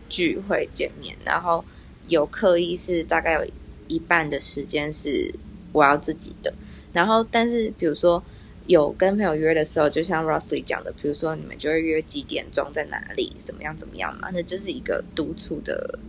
[0.07, 1.65] 聚会见面，然后
[2.07, 3.45] 有刻意是大概有
[3.89, 5.29] 一半的时间是
[5.73, 6.53] 我要自己的，
[6.93, 8.23] 然后但是比如说
[8.67, 15.99] 有跟朋友约的时候，就像 Rosely 讲的，比如说你们就会约几点钟在哪里，怎么样怎么样嘛，那就是一个督促的。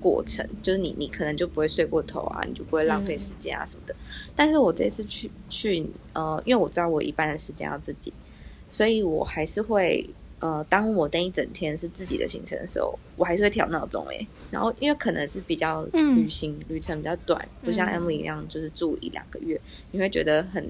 [0.00, 3.94] 过程就是你，你可能就不会睡过头啊，你就不会浪费时间啊什么的。
[3.94, 8.12] 嗯、但是我这次去去呃，因为我知道我一半的时间要自己，
[8.68, 10.08] 所以我还是会
[10.40, 14.26] 呃，当我那一整天是自己的行程的时候，我还是会调闹钟诶。
[14.50, 20.66] 然后因为可能是比较旅行、嗯、旅程比较短，不像 Emily 一样就是住一两个月，你会觉得很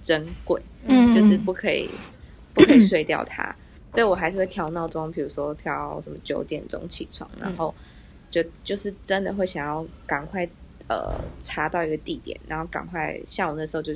[0.00, 1.90] 珍贵，嗯，就是不可以
[2.54, 7.74] 不可以睡掉它，嗯、所以我还是会调闹钟，比如说调什么九点钟起床，然后。
[8.30, 10.48] 就就是真的会想要赶快
[10.88, 13.92] 呃查到一个地点，然后赶快像我那时候就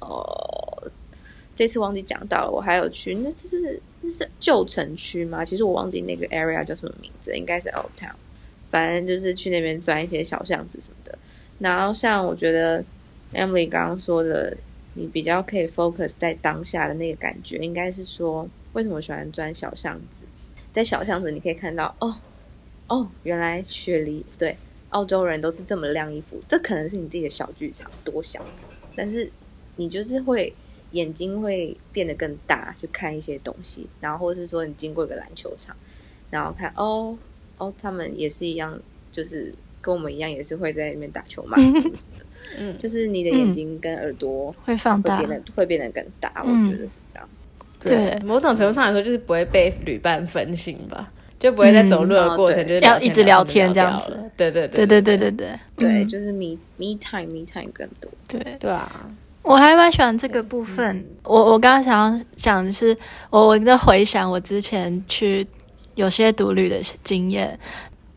[0.00, 0.90] 呃
[1.54, 5.44] 这次忘记讲到了，我还有去那这是那是旧城区吗？
[5.44, 8.14] 其实我忘记那个 area 叫什么名字，应该是 Old Town，
[8.70, 11.18] 反正就是去那边钻一些小巷子什么的。
[11.58, 12.82] 然后像我觉得
[13.32, 14.56] Emily 刚刚说的，
[14.94, 20.24] 你比较可以 focus 在当下的那个感觉，应该是说为什么喜欢钻小巷子？
[20.72, 22.16] 在小巷子你可以看到哦。
[22.92, 24.54] 哦，原来雪梨对
[24.90, 28.44] 澳洲人都是这么晾衣服，这可能是你自己的小剧场，多想。
[28.94, 29.30] 但是
[29.76, 30.52] 你就是会
[30.90, 35.74] 眼睛会变得更大，去看一些东西，然后或是说你经过一个篮球场，
[36.30, 37.16] 然后看哦
[37.56, 38.78] 哦，他们也是一样，
[39.10, 39.50] 就是
[39.80, 42.26] 跟我们一样，也是会在那边打球嘛，什么什么的。
[42.58, 47.26] 嗯，就是你的眼睛跟耳朵会放大，会变得会变得更大，我觉得是这样。
[47.80, 51.10] 对，某种程度上来说，就是不会被旅伴分心吧。
[51.42, 58.40] 就不会在走路的过程就是要一直聊天这样子，对对对对对对对对，就是 me me time me time 更多，对。
[58.60, 58.88] 对啊，
[59.42, 60.96] 我还蛮喜欢这个部分。
[60.96, 62.96] 嗯、我我刚刚想要讲的是，
[63.28, 65.44] 我我在回想我之前去
[65.96, 67.58] 有些独旅的经验，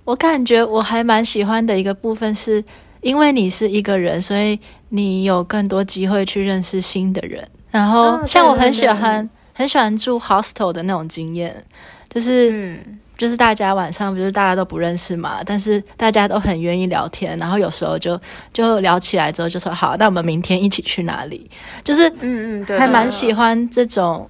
[0.03, 2.63] 我感觉我还蛮喜欢的一个部分是，
[3.01, 4.59] 因为你是一个人，所以
[4.89, 7.43] 你有更多机会去认识新的人。
[7.71, 11.65] 然后像我很喜欢很喜欢住 hostel 的那种经验，
[12.07, 12.79] 就是。
[13.15, 18.19] 嗯就是大家晚上不是大家都不认识嘛，但是大家都很愿意聊天，然后有时候就
[18.51, 21.49] 就聊起来之后就说好，那我们明天一起去哪里？
[21.83, 24.29] 就是嗯嗯，对，还蛮喜欢这种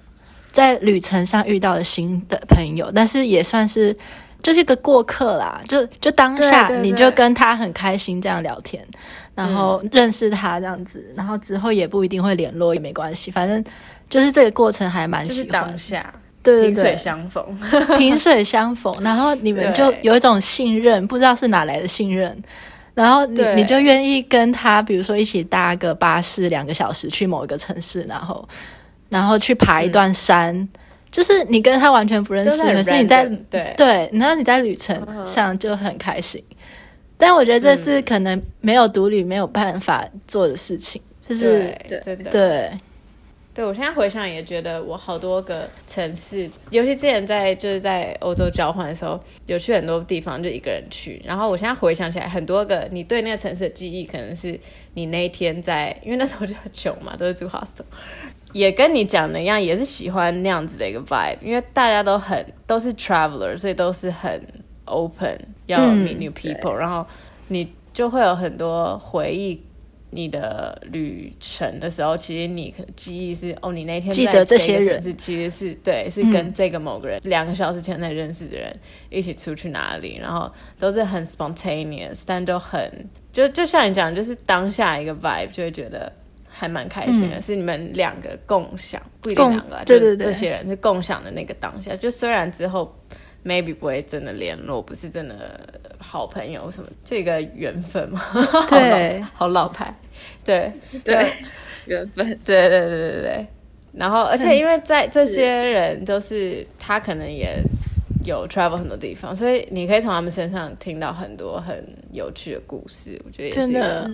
[0.51, 3.95] 在旅程上遇到的新的朋友，但是也算是
[4.41, 8.85] 就是一个过客啦，就就当下你就跟他很开心这样聊天，
[9.33, 13.63] 然后认识他这样子，然后之后也不一定会联络也没关系，反正
[14.07, 16.13] 就是这个过程还蛮喜欢当下。
[16.45, 17.59] 对对对，萍水相逢，
[17.97, 22.37] 萍水相逢，然后你们就有一种信任，不知道是哪来的信任，
[22.93, 28.47] 然后你你就愿意跟他，比如说一起搭个巴士两个小时去某一个城市，然后
[29.09, 30.69] 然后去爬一段山，嗯、
[31.11, 33.73] 就是你跟他完全不认识，可是你在对。
[33.75, 36.43] 对，然后你在旅程上就很开心。
[36.51, 36.55] 嗯、
[37.17, 42.71] 但我觉得这是可能没有独旅没有办法做的事情，就是对对。
[43.55, 51.21] 对对，我现在回想也觉得我好多个城市，尤其之前在就是在欧洲交换的时候，有去很多地方就一个人去。
[51.23, 54.59] 然后我现在回想起来，很多个你对那个城市的记忆，可能是
[54.95, 57.85] 你那一天在，因为那时候就很穷嘛，都是住 hostel，
[58.51, 64.45] 也跟你讲的一样，也是喜欢那样子的一个 vibe，因为大家都很都是 traveler，所以都是很
[64.83, 67.05] open，要 meet new people，嗯，然后
[67.47, 69.63] 你就会有很多回忆。
[70.15, 78.73] 你的旅程的时候，其实你可记忆是哦，你那天记得这些人是其实是对，是跟这个某个人两、嗯、个小时前才认识的人
[79.09, 80.49] 一起出去哪里，然后
[80.79, 82.89] 都是很 spontaneous，但都很
[83.33, 86.09] 就就像你讲，就是当下一个 vibe 就会觉得
[86.47, 92.95] 还蛮开心的，嗯、是你们两个共享，不一定两个，对对对，这些人是共享的那个当下，就虽然之后。
[93.47, 98.19] maybe 不会真的联络，不是真的好朋友什么，就一个缘分嘛。
[98.67, 99.95] 对，好老牌，
[100.43, 100.71] 对
[101.03, 101.31] 对，
[101.85, 103.47] 缘分，对对对对对。
[103.93, 107.61] 然后，而且因为在这些人都是他可能也
[108.25, 113.19] 有 travel 很多地方，所以你可以从他们身上听到很多很有趣的故事。
[113.25, 114.11] 我觉得也是一个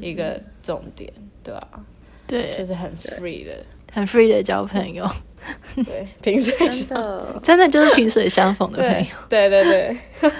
[0.00, 1.12] 一个重点，
[1.44, 1.68] 对吧？
[2.26, 3.52] 对，就是很 free 的，
[3.92, 5.08] 很 free 的交朋友。
[5.76, 9.06] 对， 萍水相真的 真的就是萍水相逢的朋友。
[9.28, 10.30] 对对对，对，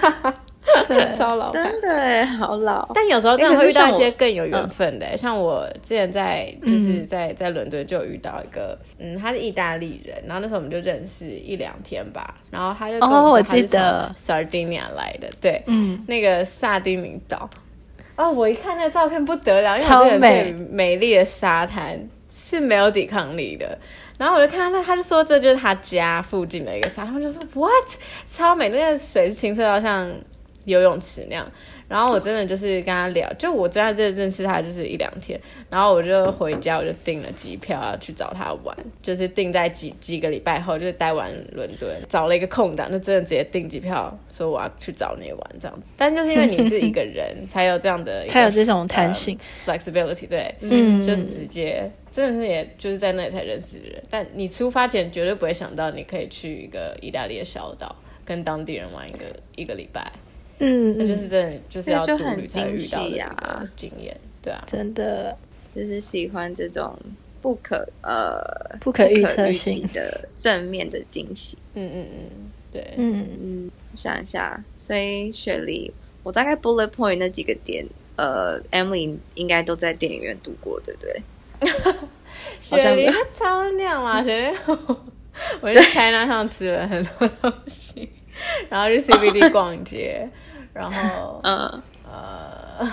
[1.17, 2.87] 超老，真的好老。
[2.93, 17.49] 但有时候真的会遇到一些更有缘分的，像我之前在就是在在伦敦就有遇到一个，嗯，他是意大利人，然后那时候我们就认识一两天吧，然后他就哦，我记得 Sardinia 来的，对，嗯，那个萨丁尼岛。
[18.15, 21.99] 哦，我一看那个照片不得了，因为这个最美丽的沙滩
[22.29, 23.75] 是没有抵抗力的。
[24.19, 27.71] 然后我就看到他，他就说这就是他家附近的一个沙，滩，我就说 What，
[28.27, 30.07] 超美，那个水是清澈到像
[30.65, 31.49] 游泳池那样。
[31.87, 35.37] 然后我真的就是跟他聊，就我在这认识他就是一两天，
[35.69, 45.93] 然后我就回家，我就订了机票要去找他玩，就是订在几几个礼拜后，就是待完伦敦，找了一个空档，就真的直接订机票，说我要去找你玩这样子。
[45.97, 54.01] 但就是因为你是一个人，才有这样的，才有这种弹性、uh, flexibility，对，嗯，就直接真的是也就是在那里才认识的人。
[54.09, 57.93] 但你出发前绝对不会想到你可以去一个意大利的小岛，
[58.23, 59.25] 跟当地人玩一个
[59.57, 60.09] 一个礼拜。
[60.61, 65.35] 嗯，那就是真的，就是要独旅才遇到的经验，对啊，真的。
[65.73, 66.93] 就是喜欢这种
[67.41, 68.41] 不可呃
[68.81, 69.87] 不可预测性。
[69.93, 71.57] 的正面的惊喜。
[71.75, 73.25] 嗯嗯嗯，对，嗯。
[73.41, 75.89] 嗯，我想一下，所以雪梨，
[76.23, 77.85] 我大概 bullet point 那几个点，
[78.17, 81.21] 呃，Emily 应该都在电影院度过，对不对？
[82.59, 84.57] 雪梨超亮啦，雪梨，
[85.61, 88.09] 我在 China 上吃了很多东西，
[88.67, 90.29] 然后去 CBD 逛街。
[90.73, 91.81] 然后，嗯。
[92.13, 92.85] 呃，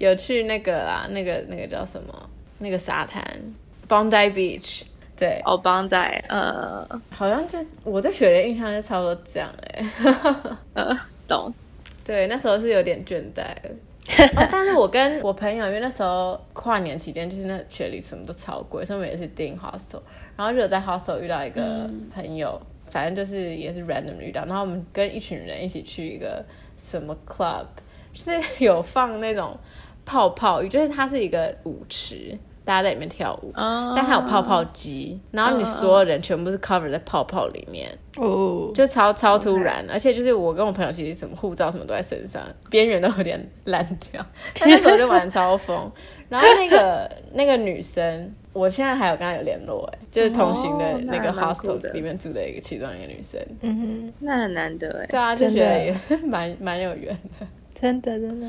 [0.00, 2.30] 有去那个啊，那个那个叫什么？
[2.58, 3.22] 那个沙滩
[3.88, 4.82] ，Bondi Beach，
[5.16, 9.86] 对，哦，Bondi，呃，好像就我对雪梨印象就差不多这样哎，
[10.74, 10.98] 呃，
[11.28, 11.54] 懂，
[12.04, 13.44] 对，那时候是有点倦怠
[14.36, 20.00] 哦， 但是我跟我朋友，因为那时候跨年期间，就是那雪梨什么都超贵，所以我们也是订 hostel，
[20.36, 26.44] 然后就有在 hostel 遇到一个朋友，嗯、反正就是也是 random 遇到，然后我们跟一群人一起去一个。
[26.78, 27.66] 什么 club
[28.14, 29.58] 是有放那种
[30.06, 33.92] 泡泡浴，就是它是一个舞池，大家在里面跳舞，oh.
[33.94, 38.74] 但它有泡泡机，然后你所有人全部是 cover 在泡泡里面，哦，oh.
[38.74, 39.92] 就超超突然，Okay.
[39.92, 44.24] 而且就是我跟我朋友其实什么护照什么都在身上，边缘都有点烂掉，
[44.58, 45.90] 但那时候就玩超疯，
[46.28, 53.40] 然后那个那个女生，我现在还有跟她有联络，哎，就是同行的那个 hostel 里面住的一个其中一个女生。
[53.60, 55.06] 嗯哼，那很难得哎。
[55.06, 55.94] 对啊，就觉得也
[56.24, 57.46] 蛮蛮有缘的。
[57.80, 58.48] 真的真的。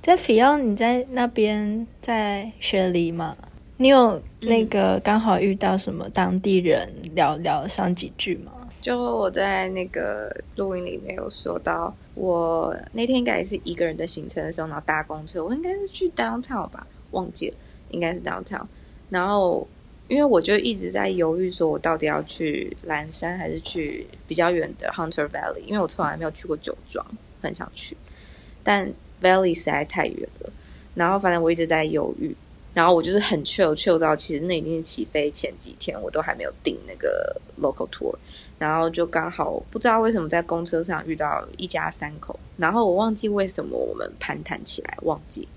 [0.00, 3.36] 在 Fion，你在那边在雪梨吗？
[3.76, 8.52] 你有那个刚好遇到什么当地人聊聊上几句吗？
[8.80, 17.56] 就我在那个录音里面有说到，我那天应该也是一个人的行程的时候，然后搭公车，我应该是去 downtown 吧，忘记了，
[17.90, 18.66] 应该是 downtown。
[19.10, 19.66] 然后
[20.08, 27.04] 因为我就一直在犹豫，说我到底要去蓝山还是去比较远的 Hunter Valley，因为我从来没有去过酒庄，
[27.40, 27.96] 很想去，
[28.62, 28.92] 但
[29.22, 30.52] Valley 实在太远了。
[30.94, 32.34] 然后反正我一直在犹豫，
[32.72, 38.14] 然后我就是很 chill chill 到，其实那一天起飞前几天，我都还没有订那个 local tour。
[38.56, 45.48] 然后就刚好不知道为什么在公车上遇到一家三口，然后我忘记为什么我们攀谈起来，忘记，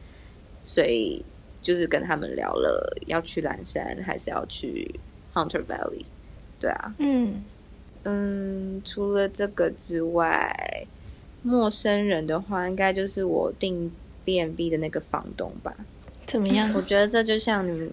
[0.65, 1.23] 所以
[1.61, 4.99] 就是跟他们聊了要去蓝山还是要去
[5.33, 6.05] Hunter Valley，
[6.59, 7.43] 对啊，嗯
[8.03, 10.85] 嗯，除了这个之外，
[11.41, 13.91] 陌生人的话，应该就是我订
[14.23, 15.75] B n B 的那个房东吧？
[16.25, 16.71] 怎么样？
[16.73, 17.91] 我觉得这就像你们，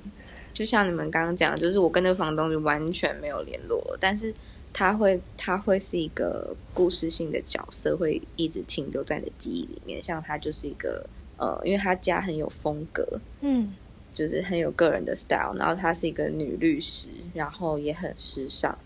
[0.53, 4.35] 就像你们刚刚讲，就是我跟那个房东就完全没有联络，但是。
[4.77, 10.03] 他会，他会是一个故事性的角色，会一直停留在你的记忆里面。
[10.03, 11.07] 像他就是一个，
[11.37, 13.07] 呃，因为她家很有风格，
[13.41, 13.73] 嗯，
[14.13, 15.55] 就是很有个人的 style。
[15.57, 18.77] 然后她是一个女律师，然后也很时尚。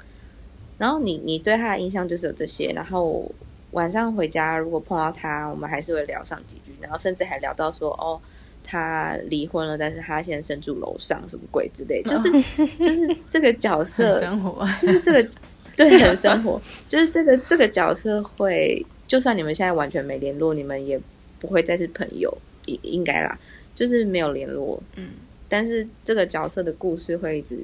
[0.78, 2.72] 然后你，你对她的印象就是有这些。
[2.74, 3.30] 然后
[3.72, 8.20] 晚上回家如果碰到她，我们还是会聊上几句，然后甚至还聊到说，哦，
[8.62, 12.30] 她离婚了，但是她现在身住楼上，什么鬼之类，就是
[12.82, 15.28] 就是这个角色，生活就是这个。
[15.76, 21.00] 对，很生活，就是这个这个角色会，就算你们现在完全没联络，你们也
[21.38, 22.36] 不会再是朋友，
[22.66, 23.38] 应应该啦，
[23.74, 25.10] 就是没有联络，嗯，
[25.48, 27.58] 但是这个角色的故事会一直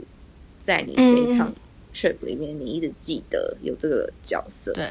[0.61, 1.53] 在你这一趟
[1.93, 4.91] trip 里面，嗯、你一直记得有这个角色，对，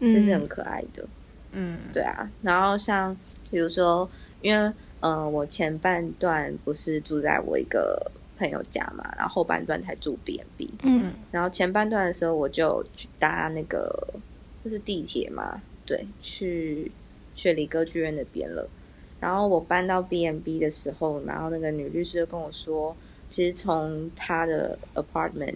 [0.00, 1.06] 这是很可爱的，
[1.52, 3.16] 嗯，对啊，然后像
[3.50, 4.08] 比如说，
[4.42, 8.10] 因为呃，我前半段不是住在我一个。
[8.38, 10.70] 朋友家嘛，然后后半段才住 B n B，。
[10.82, 13.90] 嗯，然后前半段的时候，我就去搭那个
[14.62, 16.92] 就是地铁嘛，对，去
[17.36, 18.68] 雪梨歌剧院那边了。
[19.20, 22.96] 然后我搬到 B&B 的时候，然后那个女律师就跟我说，
[23.28, 25.54] 其实从她的 apartment，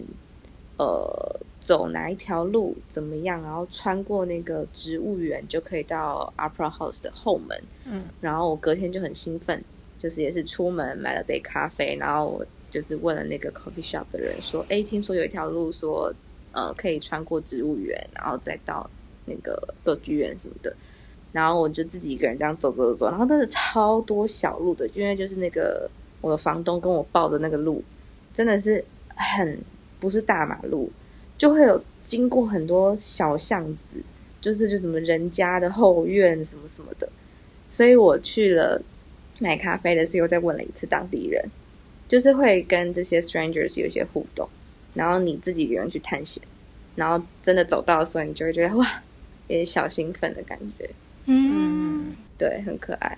[0.77, 7.61] 呃，走哪一条路怎么样，然后穿过那个植物园就可以到 Opera House 的后门。
[7.85, 9.61] 嗯，然后我隔天就很兴奋，
[9.99, 12.45] 就是也是出门买了杯咖啡，然后我。
[12.71, 16.09] 就是问了那个 coffee shop 的人说：“哎，听说有一条路说，
[16.53, 18.89] 呃，可以穿过植物园，然后再到
[19.25, 20.73] 那个歌剧院什么的。”
[21.31, 25.89] 然后我就自己一个人这样走走走走，然后真的超多小路的，因为就是那个
[26.21, 27.83] 我的房东跟我报的那个路，
[28.33, 28.83] 真的是
[29.15, 29.59] 很
[29.99, 30.91] 不是大马路，
[31.37, 34.01] 就会有经过很多小巷子，
[34.39, 37.07] 就是就什么人家的后院什么什么的。
[37.69, 38.81] 所以我去了
[39.39, 41.43] 买咖啡的时候，又再问了一次当地人。
[42.07, 44.45] 就是会跟这些 strangers 有一些互动，
[44.95, 46.43] 然后你自己一个人去探险，
[46.95, 48.85] 然后真的走到的时候，你就会觉得哇，
[49.47, 50.89] 有点小兴奋的感觉。
[51.25, 53.17] 嗯，对，很可爱。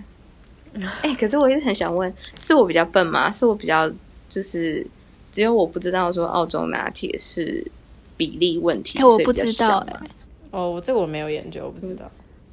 [0.74, 3.30] 哎、欸，可是我一直很想问，是我比较笨吗？
[3.30, 3.92] 是我比较
[4.28, 4.86] 就是
[5.32, 7.66] 只有我不知道说澳洲拿铁是
[8.18, 10.10] 比例问题，欸、我不知道哎、欸。
[10.52, 12.10] 哦，这个我没有研究，我不知道。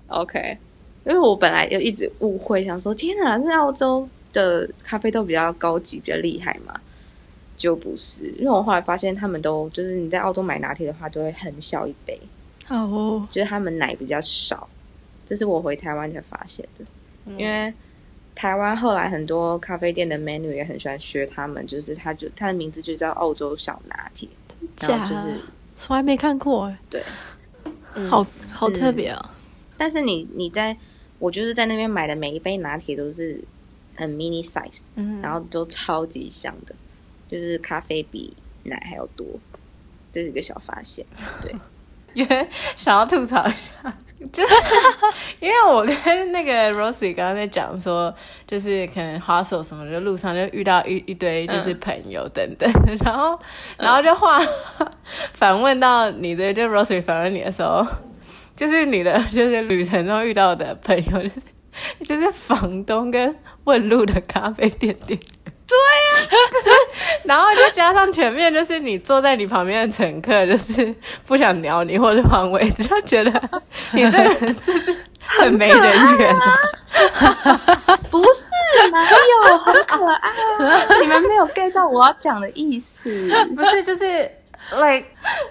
[0.09, 0.59] 嗯、OK，
[1.05, 4.09] 因为我本来就一直误会，想说天哪，是澳洲。
[4.33, 6.73] 的咖啡豆比较高级，比较厉害嘛？
[7.57, 12.17] 就不是，因为我后来发现，他们都就是你在澳洲买拿铁的话，都会很小一杯
[12.69, 13.23] 哦，oh.
[13.29, 14.69] 就是他们奶比较少。
[15.31, 16.85] 这是我回台湾才发现的，
[17.27, 17.73] 嗯、因为
[18.35, 24.29] 台湾后来很多咖啡店的 menu 也很喜欢学他们，就是他就他的名字就叫澳洲小拿铁，
[24.81, 25.31] 然后就是
[25.77, 27.01] 从来没看过，对，
[27.95, 29.31] 嗯、好好特别啊、哦！
[29.77, 30.77] 但是你你在
[31.21, 33.41] 我就是在那边买的每一杯拿铁都是。
[33.97, 36.75] 很 mini size，嗯，然后都超级香的，
[37.29, 39.27] 就是咖啡比奶还要多，
[40.11, 41.05] 这是一个小发现。
[41.43, 41.55] 对，
[42.15, 43.99] 因为想要吐槽一下，
[44.33, 44.55] 就是
[45.41, 48.15] 因为我跟那个 Rosie 刚刚在讲说，
[48.47, 53.39] 就是可能 hustle 什么，就路上就遇到一一堆就是朋友等等，嗯、然后
[53.79, 54.39] 然后就话
[55.33, 57.87] 反问到你的，就 Rosie 反问你的时候，
[58.55, 61.33] 就是你的就是旅程中遇到的朋友，就是
[62.05, 63.35] 就是房东跟。
[63.65, 65.21] 问路的咖啡店店员，
[65.71, 70.93] 对呀、啊， 然后就加上前面就是你坐在你旁边的乘客，就是
[71.27, 73.31] 不想鸟你或者换位置，就觉得
[73.93, 76.59] 你这个人是不是很没人缘啊？
[78.11, 79.09] 不是，哪
[79.49, 80.85] 有很可爱啊？
[81.01, 83.09] 你们没有 get 到我要讲的意思？
[83.55, 84.29] 不是，就是
[84.73, 85.05] like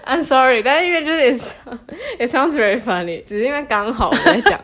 [0.06, 1.32] I'm sorry，但是因为就是
[2.18, 4.60] it sounds very funny，只是因为刚好我在讲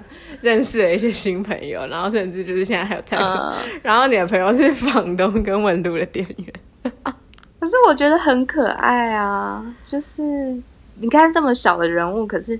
[0.47, 3.35] 认识了一些新朋友，然后甚至就是现在还有泰森，
[3.83, 6.53] 然后你的朋友是房东跟问路的店员，
[7.59, 10.23] 可是我觉得很可爱啊，就是
[11.01, 12.59] 你看这么小的人物，可是。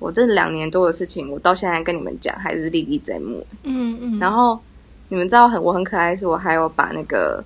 [0.00, 3.46] 我这两年多的事情，我到现在跟你们讲还是历历在目。
[3.64, 4.18] 嗯嗯。
[4.18, 4.58] 然后
[5.10, 7.44] 你们知道很我很可爱，是我还有把那个，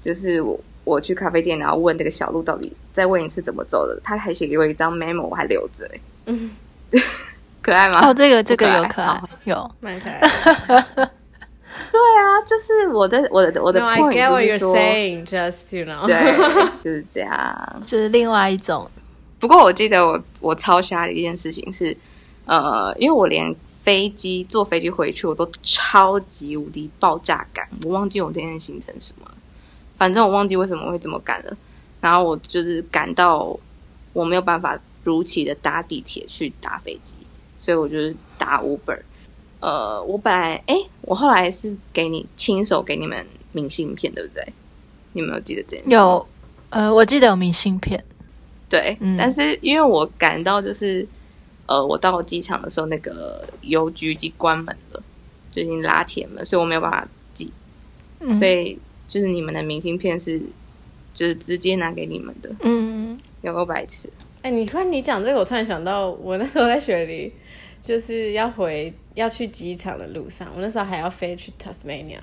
[0.00, 5.86] 就是我我去咖啡店，然后问这个小路到底再问一次怎么走的，他还写给我一张 memo，我还留着。
[6.24, 6.52] 嗯，
[7.64, 8.06] 可爱吗？
[8.06, 10.20] 哦，这个这个有可爱，有蛮可爱。
[11.90, 16.14] 对啊，就是我的我的我的 point 就是说 just you know，对，
[16.84, 18.88] 就是这样，就是另外一种。
[19.40, 21.96] 不过我记得我我超瞎的一件事情是，
[22.44, 29.30] 呃，因为我连飞机坐飞机回去我都超级无敌爆炸感，我忘记我那天行程什么，
[29.96, 31.56] 反正我忘记为什么会这么赶了。
[32.00, 33.58] 然后我就是赶到
[34.12, 37.16] 我没有办法如期的搭地铁去搭飞机，
[37.64, 39.00] 所以我就是打 Uber。
[39.60, 44.46] 呃，我本来哎，我后来是给你亲手给你们明信片，对不对？
[45.14, 45.94] 你们有记得这件事？
[45.94, 46.28] 有，
[46.68, 48.04] 呃，我记得有明信片。
[48.68, 51.08] 对，嗯、但是因为我赶到就是，
[51.64, 55.02] 呃，我到机场的时候，那个邮局已经关门了，
[55.50, 57.50] 就已经拉铁门，所以我没有办法寄。
[58.20, 60.38] 嗯、所以就是你们的明信片是，
[61.14, 62.50] 就是直接拿给你们的。
[62.60, 64.10] 嗯，有个白痴。
[64.42, 67.32] 哎、欸，你看你讲这个，我突然想到，我那时候在雪梨，
[67.84, 72.18] 就是要回要去机场的路上，我那时候还要飞去 Tasmania，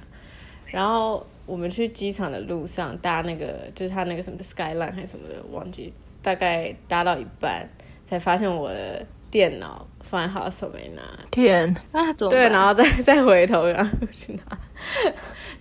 [0.65, 5.93] 然后我们去机场的路上搭那个，就是他那个什么 Skyline 还是什么的，忘记。
[6.23, 7.67] 大概搭到一半，
[8.05, 11.01] 才发现我的电脑放在好手没拿。
[11.31, 14.43] 天啊，怎么对，然后再 再回头然后去拿，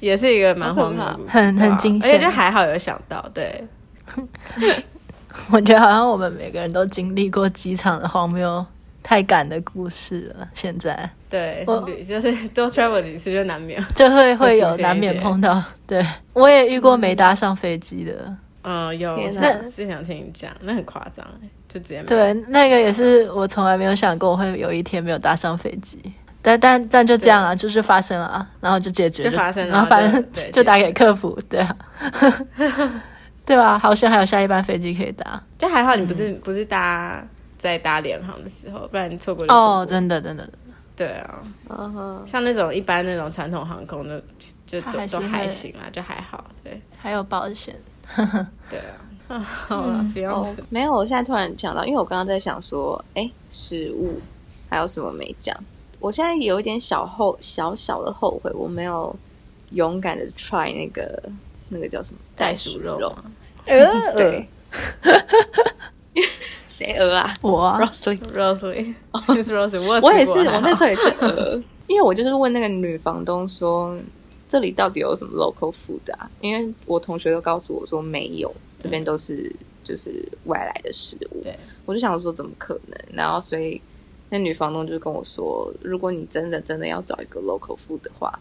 [0.01, 3.27] 也是一个蛮荒谬，很很惊险，而且就还好有想到。
[3.33, 3.65] 对，
[5.51, 8.67] 我觉得好像我们每个人都经历过机场的荒谬、
[9.03, 10.49] 太赶的故事了。
[10.55, 13.83] 现在，对，我就是 多 travel 几次就难免。
[13.95, 15.63] 就会会有难免碰到。
[15.87, 18.13] 对，我也遇过没搭上飞机的。
[18.27, 25.99] 嗯嗯，有，那是想听你讲，那很夸张哎，就直接对，那个也是我从来没有想过我会有一天没有搭上飞机，
[26.43, 30.23] 但但但就这样啊，就是发生了啊，然后就解决，就发生了，然后反正
[30.53, 31.77] 就打给客服，对啊，
[33.47, 33.79] 对吧？
[33.79, 37.27] 好像还有下一班飞机可以搭，就还好你不是不是搭
[37.61, 40.59] 在搭联航的时候，不然你错过哦，真的真的真的，
[40.97, 41.09] 对
[41.69, 44.21] 啊，像那种一般那种传统航空的，
[44.67, 47.77] 就都都还行啊，就还好，对，还有保险。
[48.71, 48.81] 对
[49.29, 50.57] 啊， 好了，不要、哦。
[50.71, 54.19] 没有，我现在突然想到，因为我刚刚在想说，哎，食物
[54.71, 55.55] 还有什么没讲？
[56.01, 59.15] 我现在有一点小后小小的后悔，我没有
[59.73, 61.23] 勇敢的 try 那个
[61.69, 63.15] 那个叫什么袋鼠肉。
[63.67, 64.49] 呃，对，
[66.69, 67.37] 谁鹅啊？
[67.43, 69.23] 我啊，Rosely，Rosely， 我
[70.01, 73.97] 我也是，我那时候也是 鹅，因为我就是问那个女房东说。
[74.53, 76.29] 这里到底有什么 local food 啊？
[76.41, 79.49] 因为我同学都告诉我说没有，这边都是
[79.85, 80.11] 就是
[80.47, 81.41] 外来的食物。
[81.45, 81.57] 对，
[81.87, 82.99] 我就想说怎么可能？
[83.13, 83.81] 然后所以
[84.29, 88.37] 那女房东就跟我说，如果你真的真的要找一个 local food 的话，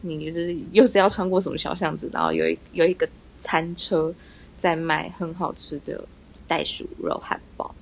[0.00, 3.08] 你就是又是要穿过什么小巷子，然后有一有一个
[3.38, 4.12] 餐车
[4.58, 6.04] 在卖很好吃的
[6.52, 7.74] 袋鼠肉汉堡。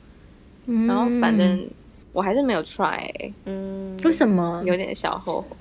[0.67, 1.69] 嗯，然后反正
[2.13, 3.35] 我还是没有 try，欸。
[3.47, 4.63] 嗯，为什么？
[4.65, 5.57] 有点小后悔，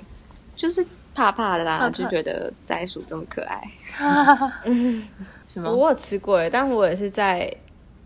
[0.55, 0.86] 就是。
[1.12, 3.62] 怕怕的啦，就觉得袋鼠这么可爱，
[5.45, 5.70] 什么？
[5.70, 7.51] 我有吃过耶，但我也是在，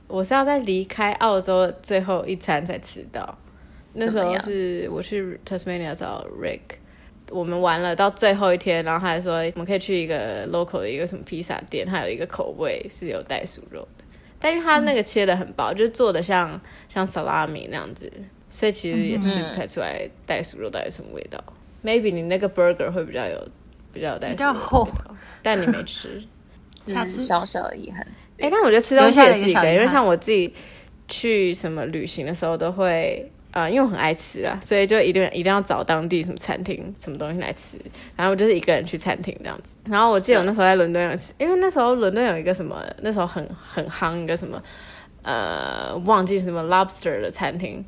[0.08, 3.38] 我是要在离开澳洲的最后一餐才吃到。
[3.92, 6.62] 那时候是我去 Tasmania 找 Rick，
[7.30, 14.03] 我们玩了到最后一天，然后他还说我们可以去一个 local 的一个什么披萨店，它有一个口味是有袋鼠肉的，
[14.44, 18.12] 但因为它那个切的很薄，嗯、就是做的像像 salami 那样子，
[18.50, 21.42] 所以其实也吃不太出来袋鼠肉到底什么味道。
[21.82, 23.48] Maybe 你那个 burger 会比较有
[23.94, 24.86] 比较有带，比较厚，
[25.42, 26.22] 但你没吃，
[26.86, 27.20] 下次。
[27.20, 28.02] 小小的遗憾。
[28.40, 30.54] 哎、欸，但我觉得吃东西也是一个，因为像我自己
[31.08, 37.78] 去什么旅行的时候，都会啊、呃，因为我很爱吃啊，所以就一定一定要找当地什么餐厅什么东西来吃。
[38.16, 39.76] 然后我就是一个人去餐厅这样子。
[39.86, 44.62] 然后我记得我那时候在伦敦有吃，因为那时候伦敦有一个什么，那时候很很夯一个什么
[45.22, 47.86] 呃，忘记什么 lobster 的餐厅。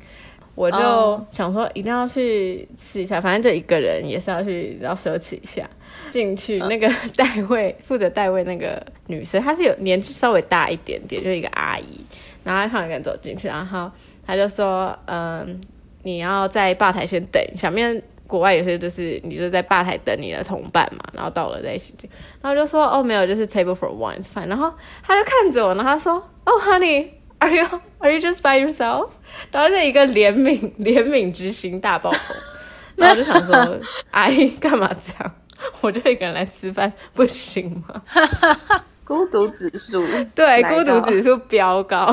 [0.54, 5.68] 我就想说一定要去试一下，反正就一个人也是要去，要奢侈一下。
[6.08, 12.00] 进去那个 代位负责代位那个女生，她是有年纪稍微大一点点，就一个阿姨。
[12.42, 13.90] 然后她一个人走进去，然后
[14.26, 15.60] 她就说：“嗯，
[16.02, 22.08] 你要在吧台先等一下，因为国外有些就是你就在吧台等你的同伴嘛，然后到了再一起去。
[22.42, 24.48] 然后就说哦没有，就是 table for one is fine。
[24.48, 24.72] 然后
[25.02, 26.14] 他就看着我，然后他说
[26.44, 27.64] 哦 honey，are you
[27.98, 29.08] are you just by yourself？
[29.52, 32.20] 然后就一个怜悯 怜悯之心大爆棚。
[32.96, 33.78] 然后就想说
[34.10, 35.34] 阿姨干嘛这样？
[35.80, 38.02] 我就一个人来吃饭不行吗？
[39.04, 40.02] 孤独指数
[40.34, 42.12] 对，孤独指数飙高。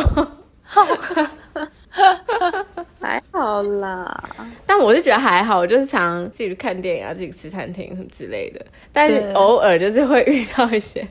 [3.00, 4.24] 还好啦，
[4.66, 8.66] 但我是觉得还好，我就是常自己去看电影啊，自己吃餐厅什么之类的。
[8.92, 11.06] 但是偶尔就是会遇到一些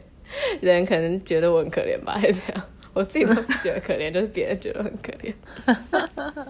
[0.61, 2.65] 人，可能觉得我很可怜吧，还是怎样。
[2.95, 5.35] 我自己都不觉得可怜，就是别人觉得很可怜。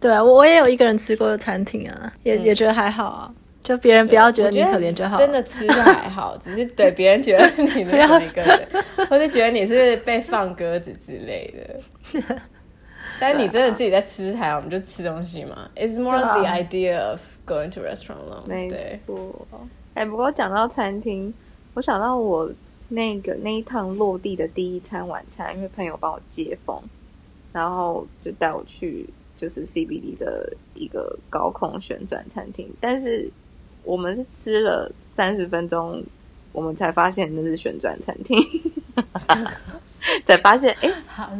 [0.00, 3.32] 对啊，我我也有一个人吃过的餐厅啊，也、嗯、也觉得还好啊。
[3.62, 8.68] 就别人不要觉得你可怜就好，真的吃的还好，只是对别人觉得你没有一个人，
[9.08, 12.20] 或是觉得你是被放鸽子之类的。
[13.22, 15.70] 但你真的自己在吃台，我们就吃东西嘛。
[15.76, 18.44] It's more the idea of going to restaurant 了。
[18.46, 18.68] 没
[19.06, 19.46] 错。
[19.94, 21.32] 哎，不过讲到餐厅，
[21.74, 22.50] 我想到我
[22.88, 26.82] 那个那一趟落地的第一餐晚餐，因为朋友帮我接风，
[27.52, 33.30] 然后就带我去就是 CBD 的一个高空旋转餐厅，但是。
[33.84, 36.00] 我们是吃了三十分钟，
[36.52, 38.38] 我们才发现那是旋转餐厅，
[40.26, 40.90] 才发现哎，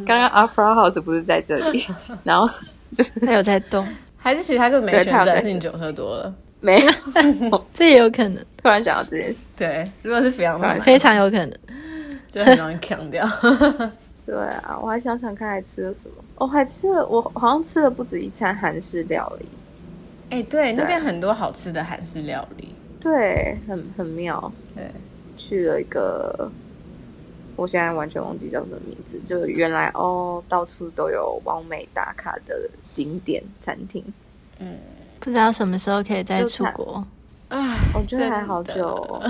[0.05, 1.85] 刚刚 Opera House 不是在这里，
[2.23, 2.49] 然后
[2.93, 3.87] 就是他有在动，
[4.17, 6.33] 还是其实他根本没旋转，是你酒喝多了？
[6.61, 8.43] 没有， 这也有可能。
[8.57, 11.53] 突然想到这件事，对，如果是非常非常有可能，
[12.31, 13.27] 就很容易强掉。
[14.25, 14.33] 对
[14.63, 19.45] 啊，我还想想看还吃了什么，我、哦、还吃了，我好像吃了不止一餐韩式料理。
[20.29, 24.49] 哎、欸，对，那边很多好吃的韩式料理，对，很很妙。
[24.73, 24.89] 对，
[25.35, 26.49] 去了一个，
[27.55, 34.03] 我现在完全忘记叫什么名字，就原来哦，到处都有完美打卡的景点餐厅。
[34.59, 34.77] 嗯，
[35.19, 37.05] 不知道什么时候可以再出国。
[37.49, 39.21] 啊，我觉得还好久、哦。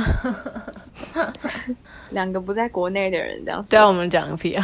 [2.11, 4.63] 两个不在国内的人这样说，对我们讲个屁啊！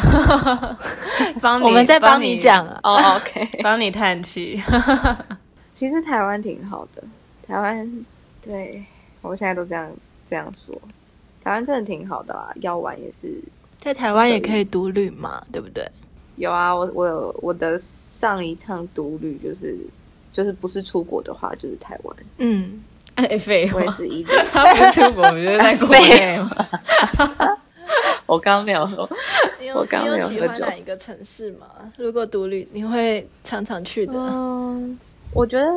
[1.42, 2.80] 帮，我们在帮你讲啊。
[2.84, 4.62] 哦、oh,，OK， 帮你叹气。
[5.74, 7.04] 其实台湾挺好的，
[7.46, 8.06] 台湾
[8.42, 8.82] 对
[9.22, 9.92] 我现在都这样
[10.30, 10.74] 这样说，
[11.44, 13.34] 台湾真的挺好的啊，要玩也是
[13.78, 15.90] 在台湾也可以独旅嘛，对不对？
[16.36, 19.78] 有啊，我我有我的上一趟独旅就是
[20.32, 22.82] 就是不是出国的话就是台湾，嗯，
[23.16, 26.40] 哎废话，我也是一 他不出国，我觉得在国内
[28.26, 29.10] 我刚刚没有喝，
[29.76, 30.32] 我刚刚没有喝酒。
[30.32, 31.66] 你有喜欢哪一个城市吗？
[31.98, 34.14] 如果独旅，你会常常去的？
[34.16, 34.98] 嗯
[35.34, 35.68] 我觉得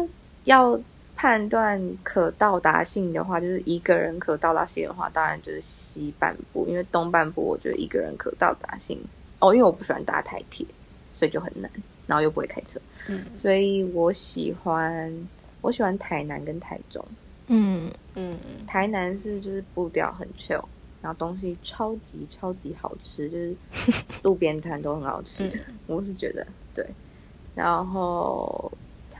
[0.44, 0.78] 要
[1.23, 9.01] 判断可到达性的话，就是一个人可到达性的话，当然就是西半部，因为东半部我觉得一个人可到达性
[9.39, 10.66] 哦，因为我不喜欢搭台铁，
[11.12, 11.70] 所以就很难，
[12.09, 15.29] 然后又不会开车，嗯，所以我喜欢
[15.61, 17.07] 我喜欢台南跟台中，
[17.47, 20.64] 嗯嗯，台南是就是步调很 chill，
[21.01, 23.55] 然后东西超级超级好吃，就是
[24.25, 26.45] 路边摊都很好吃，嗯，我是觉得
[26.75, 26.85] 对，
[27.55, 28.73] 然后。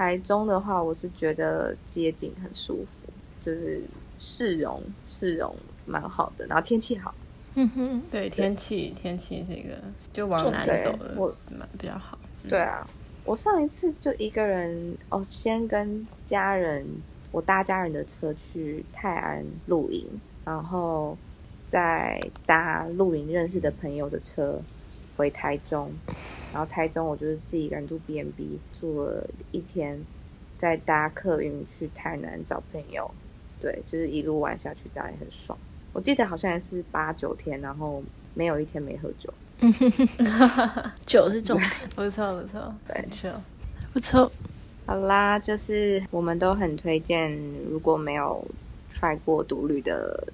[0.03, 3.07] 台中的话，我是觉得街景很舒服，
[3.41, 3.81] 就是
[4.19, 5.55] 市容市容
[5.87, 7.15] 蛮好的，然后天气好。
[7.55, 9.79] 嗯哼，对，天气天气这个
[10.13, 12.19] 就往南走了，我蛮比较好。
[12.49, 12.85] 对啊，
[13.25, 16.85] 我上一次就一个人哦，先跟家人，
[17.31, 20.05] 我搭家人的车去泰安露营，
[20.45, 21.17] 然后
[21.69, 24.61] 再搭露营认识的朋友的车
[25.17, 25.93] 回台中。
[26.53, 29.99] 然后台中，我就是自己一个人住 B&B 住了一天，
[30.59, 33.11] 再搭客运去台南找朋友，
[33.59, 35.59] 对，就是一路玩下去，这样也很爽。
[35.95, 38.03] 我记得好像是八九天，然后
[38.35, 39.33] 没有一天没喝酒。
[41.07, 43.31] 酒是重点， 不错不错，对，不错
[43.95, 44.33] 不错。
[44.85, 47.33] 好啦，就是我们都很推荐，
[47.71, 48.45] 如果没有
[48.93, 50.29] try 过独旅的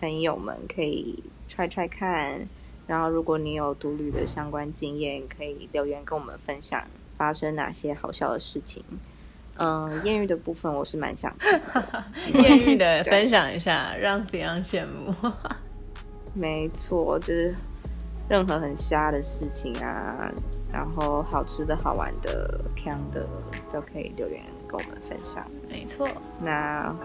[0.00, 2.48] 朋友们，可以 try try 看。
[2.88, 6.82] 然后，如果你有独旅的相关经验，可以留言跟我们分享
[7.16, 8.82] 发生哪些好笑的事情。
[9.58, 12.04] 嗯，艳遇的部分我是蛮想听的，
[12.42, 15.14] 艳遇的分享一下，让别人羡慕。
[16.32, 17.54] 没错，就是
[18.28, 20.32] 任何很瞎的事情啊，
[20.72, 23.28] 然后好吃的好玩的、看的，
[23.70, 25.44] 都可以留言跟我们分享。
[25.68, 26.08] 没错，
[26.40, 26.96] 那。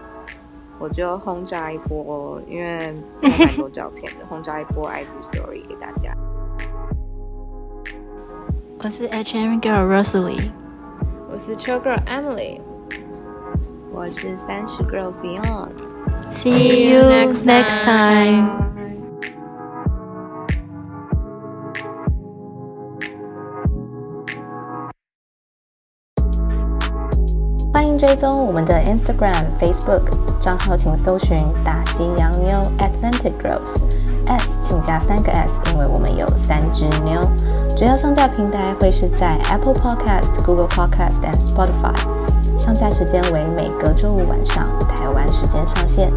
[0.79, 6.15] 我就轰炸一波，因为有蛮多照片的，轰炸一波 IG Story 给大家。
[8.81, 10.51] 我是 HM Girl Rosalie，
[11.29, 12.61] 我是 Chill Girl Emily，
[13.91, 17.03] 我是三十 Girl Fion。See you
[17.43, 18.72] next time.
[27.98, 30.02] 追踪我们的 Instagram、Facebook
[30.40, 33.80] 账号，请搜寻大西洋妞 Atlantic Girls
[34.26, 37.20] S，请加三个 S，因为我们有三只妞。
[37.76, 46.10] 主要上架平台会是在 Apple Podcast、Google Podcast 和 Spotify，上架时间为每隔周五晚上台湾时间上线。